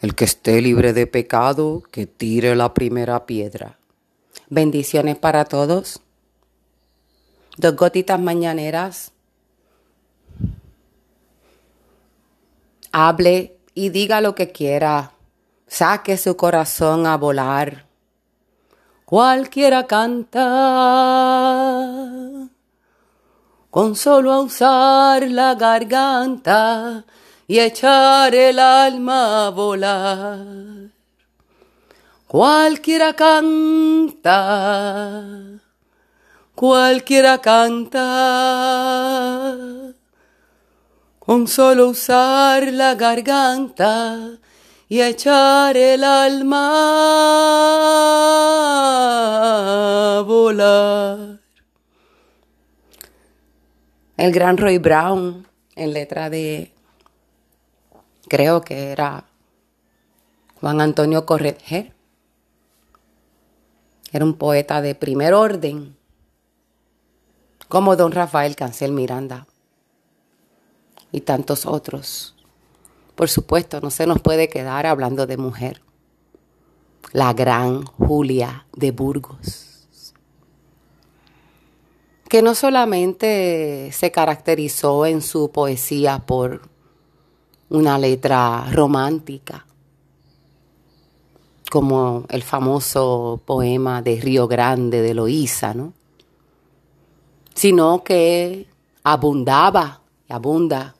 El 0.01 0.15
que 0.15 0.25
esté 0.25 0.61
libre 0.61 0.93
de 0.93 1.07
pecado, 1.07 1.83
que 1.91 2.07
tire 2.07 2.57
la 2.57 2.75
primera 2.75 3.25
piedra. 3.27 3.79
Bendiciones 4.51 5.17
para 5.17 5.45
todos. 5.45 6.01
Dos 7.57 7.77
gotitas 7.77 8.21
mañaneras. 8.21 9.13
Hable 12.93 13.57
y 13.73 13.89
diga 13.89 14.21
lo 14.21 14.35
que 14.35 14.51
quiera. 14.51 15.13
Saque 15.69 16.17
su 16.17 16.37
corazón 16.37 17.07
a 17.07 17.17
volar. 17.17 17.87
Cualquiera 19.15 19.87
canta. 19.87 20.43
Con 23.71 23.95
solo 23.95 24.43
usar 24.43 25.31
la 25.31 25.55
garganta 25.55 27.05
y 27.47 27.61
echar 27.61 28.35
el 28.35 28.59
alma 28.59 29.47
a 29.47 29.51
volar. 29.51 30.45
Cualquiera 32.27 33.13
canta, 33.13 34.33
cualquiera 36.57 37.39
canta, 37.39 38.03
con 41.21 41.47
solo 41.47 41.87
usar 41.91 42.73
la 42.73 42.97
garganta 42.97 44.41
y 44.89 45.01
echar 45.01 45.77
el 45.77 46.05
alma 46.05 46.71
a 50.19 50.23
volar. 50.23 51.41
El 54.17 54.33
gran 54.33 54.57
Roy 54.57 54.79
Brown, 54.79 55.47
en 55.75 55.93
letra 55.93 56.31
de, 56.31 56.73
creo 58.29 58.61
que 58.61 58.93
era 58.93 59.25
Juan 60.61 60.81
Antonio 60.81 61.27
Corretger. 61.27 61.93
Era 64.13 64.25
un 64.25 64.35
poeta 64.35 64.81
de 64.81 64.95
primer 64.95 65.35
orden, 65.35 65.97
como 67.69 67.97
don 67.97 68.13
Rafael 68.13 68.55
Cancel 68.55 68.93
Miranda 68.93 69.49
y 71.11 71.23
tantos 71.23 71.67
otros. 71.67 72.34
Por 73.15 73.29
supuesto, 73.29 73.81
no 73.81 73.91
se 73.91 74.07
nos 74.07 74.21
puede 74.21 74.49
quedar 74.49 74.87
hablando 74.87 75.27
de 75.27 75.37
mujer. 75.37 75.83
La 77.13 77.33
gran 77.33 77.85
Julia 77.85 78.67
de 78.75 78.91
Burgos 78.91 79.75
que 82.35 82.43
no 82.43 82.57
solamente 82.57 83.91
se 83.93 84.11
caracterizó 84.11 85.07
en 85.07 85.23
su 85.23 85.53
poesía 85.53 86.19
por 86.27 86.63
una 87.69 87.97
letra 87.97 88.67
romántica, 88.73 89.67
como 91.71 92.25
el 92.29 92.43
famoso 92.43 93.41
poema 93.45 94.03
de 94.03 94.21
Río 94.21 94.49
Grande 94.49 95.01
de 95.01 95.15
Loíza, 95.15 95.75
¿no? 95.75 95.93
sino 97.55 98.03
que 98.03 98.67
abundaba 99.05 100.01
y 100.29 100.33
abunda 100.33 100.97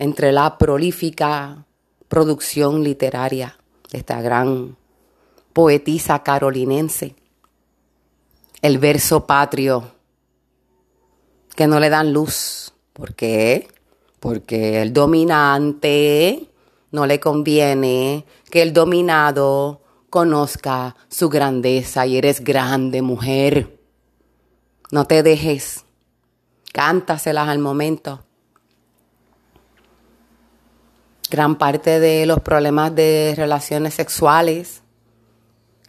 entre 0.00 0.32
la 0.32 0.56
prolífica 0.56 1.66
producción 2.08 2.82
literaria 2.82 3.58
de 3.92 3.98
esta 3.98 4.22
gran 4.22 4.78
poetisa 5.52 6.22
carolinense, 6.22 7.14
el 8.62 8.78
verso 8.78 9.26
patrio 9.26 9.92
que 11.54 11.66
no 11.66 11.78
le 11.78 11.90
dan 11.90 12.14
luz. 12.14 12.72
¿Por 12.94 13.14
qué? 13.14 13.68
Porque 14.20 14.80
el 14.80 14.94
dominante 14.94 16.48
no 16.92 17.06
le 17.06 17.20
conviene 17.20 18.24
que 18.50 18.62
el 18.62 18.72
dominado 18.72 19.82
conozca 20.08 20.96
su 21.10 21.28
grandeza 21.28 22.06
y 22.06 22.16
eres 22.16 22.42
grande 22.42 23.02
mujer. 23.02 23.78
No 24.90 25.04
te 25.04 25.22
dejes. 25.22 25.84
Cántaselas 26.72 27.48
al 27.48 27.58
momento. 27.58 28.24
Gran 31.30 31.56
parte 31.56 32.00
de 32.00 32.26
los 32.26 32.40
problemas 32.40 32.94
de 32.94 33.34
relaciones 33.36 33.94
sexuales 33.94 34.82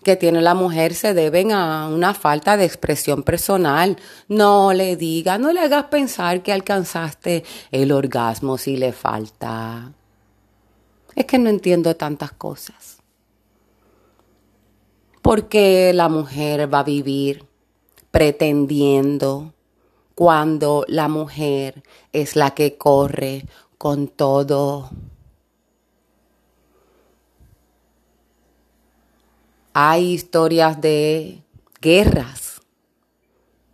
que 0.03 0.15
tiene 0.15 0.41
la 0.41 0.53
mujer 0.53 0.93
se 0.93 1.13
deben 1.13 1.51
a 1.51 1.87
una 1.87 2.13
falta 2.13 2.57
de 2.57 2.65
expresión 2.65 3.23
personal. 3.23 3.97
No 4.27 4.73
le 4.73 4.95
diga, 4.95 5.37
no 5.37 5.51
le 5.51 5.61
hagas 5.61 5.85
pensar 5.85 6.41
que 6.41 6.53
alcanzaste 6.53 7.43
el 7.71 7.91
orgasmo 7.91 8.57
si 8.57 8.77
le 8.77 8.93
falta. 8.93 9.93
Es 11.15 11.25
que 11.25 11.37
no 11.37 11.49
entiendo 11.49 11.95
tantas 11.95 12.31
cosas. 12.31 12.97
Porque 15.21 15.91
la 15.93 16.09
mujer 16.09 16.71
va 16.73 16.79
a 16.79 16.83
vivir 16.83 17.45
pretendiendo 18.09 19.53
cuando 20.15 20.83
la 20.87 21.07
mujer 21.07 21.83
es 22.11 22.35
la 22.35 22.51
que 22.51 22.77
corre 22.77 23.45
con 23.77 24.07
todo 24.07 24.89
Hay 29.73 30.11
historias 30.13 30.81
de 30.81 31.43
guerras 31.79 32.61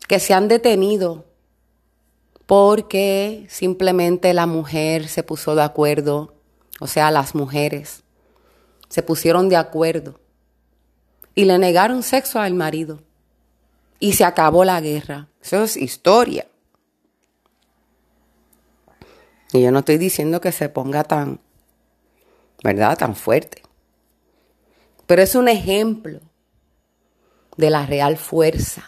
que 0.07 0.19
se 0.19 0.33
han 0.33 0.47
detenido 0.47 1.25
porque 2.45 3.45
simplemente 3.49 4.33
la 4.33 4.45
mujer 4.45 5.09
se 5.09 5.23
puso 5.23 5.55
de 5.55 5.63
acuerdo, 5.63 6.35
o 6.79 6.87
sea, 6.87 7.11
las 7.11 7.35
mujeres 7.35 8.03
se 8.87 9.03
pusieron 9.03 9.49
de 9.49 9.57
acuerdo 9.57 10.19
y 11.35 11.45
le 11.45 11.57
negaron 11.57 12.03
sexo 12.03 12.39
al 12.39 12.53
marido 12.53 13.01
y 13.99 14.13
se 14.13 14.23
acabó 14.23 14.63
la 14.63 14.79
guerra. 14.79 15.27
Eso 15.41 15.63
es 15.63 15.75
historia. 15.75 16.47
Y 19.53 19.61
yo 19.61 19.71
no 19.71 19.79
estoy 19.79 19.97
diciendo 19.97 20.41
que 20.41 20.51
se 20.51 20.69
ponga 20.69 21.03
tan, 21.03 21.39
¿verdad? 22.63 22.97
Tan 22.97 23.15
fuerte. 23.15 23.61
Pero 25.07 25.21
es 25.21 25.33
un 25.35 25.47
ejemplo 25.47 26.19
de 27.55 27.69
la 27.69 27.85
real 27.85 28.17
fuerza 28.17 28.83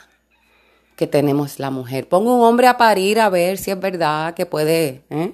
que 0.96 1.08
tenemos 1.08 1.60
la 1.60 1.72
mujer. 1.72 2.08
Pongo 2.10 2.36
un 2.36 2.44
hombre 2.44 2.68
a 2.68 2.78
parir 2.78 3.20
a 3.22 3.30
ver 3.30 3.58
si 3.58 3.72
es 3.72 3.80
verdad 3.80 4.34
que 4.34 4.46
puede. 4.46 5.04
¿eh? 5.10 5.34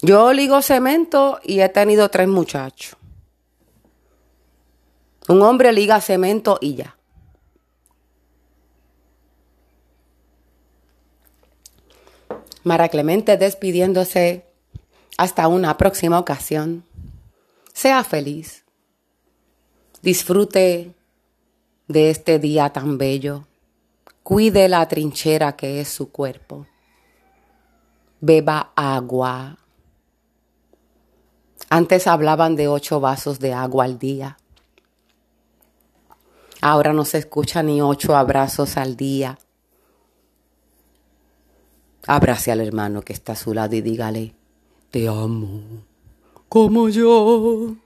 Yo 0.00 0.32
ligo 0.32 0.60
cemento 0.60 1.38
y 1.44 1.60
he 1.60 1.68
tenido 1.68 2.08
tres 2.08 2.26
muchachos. 2.26 2.96
Un 5.28 5.40
hombre 5.42 5.72
liga 5.72 6.00
cemento 6.00 6.58
y 6.60 6.74
ya. 6.74 6.96
Mara 12.64 12.88
Clemente 12.88 13.36
despidiéndose 13.36 14.46
Hasta 15.16 15.46
una 15.46 15.76
próxima 15.76 16.18
ocasión. 16.18 16.84
Sea 17.72 18.02
feliz. 18.02 18.61
Disfrute 20.02 20.96
de 21.86 22.10
este 22.10 22.40
día 22.40 22.70
tan 22.70 22.98
bello. 22.98 23.44
Cuide 24.24 24.68
la 24.68 24.88
trinchera 24.88 25.54
que 25.54 25.80
es 25.80 25.88
su 25.88 26.10
cuerpo. 26.10 26.66
Beba 28.20 28.72
agua. 28.74 29.58
Antes 31.70 32.08
hablaban 32.08 32.56
de 32.56 32.66
ocho 32.66 32.98
vasos 32.98 33.38
de 33.38 33.52
agua 33.52 33.84
al 33.84 34.00
día. 34.00 34.38
Ahora 36.60 36.92
no 36.92 37.04
se 37.04 37.18
escucha 37.18 37.62
ni 37.62 37.80
ocho 37.80 38.16
abrazos 38.16 38.76
al 38.76 38.96
día. 38.96 39.38
Abrace 42.08 42.50
al 42.50 42.60
hermano 42.60 43.02
que 43.02 43.12
está 43.12 43.34
a 43.34 43.36
su 43.36 43.54
lado 43.54 43.76
y 43.76 43.80
dígale, 43.80 44.34
te 44.90 45.06
amo, 45.06 45.62
como 46.48 46.88
yo 46.88 47.76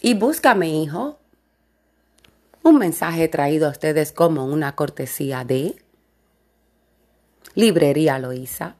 y 0.00 0.14
búscame, 0.14 0.68
hijo. 0.68 1.18
Un 2.62 2.78
mensaje 2.78 3.28
traído 3.28 3.68
a 3.68 3.70
ustedes 3.70 4.12
como 4.12 4.44
una 4.44 4.74
cortesía 4.74 5.44
de 5.44 5.76
Librería 7.54 8.18
Loíza. 8.18 8.76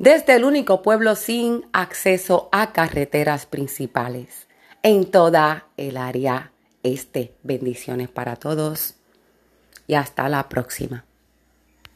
Desde 0.00 0.34
el 0.34 0.44
único 0.44 0.80
pueblo 0.80 1.14
sin 1.14 1.66
acceso 1.74 2.48
a 2.52 2.72
carreteras 2.72 3.44
principales 3.44 4.48
en 4.82 5.04
toda 5.10 5.66
el 5.76 5.98
área 5.98 6.52
este. 6.82 7.34
Bendiciones 7.42 8.08
para 8.08 8.36
todos 8.36 8.94
y 9.86 9.96
hasta 9.96 10.30
la 10.30 10.48
próxima. 10.48 11.04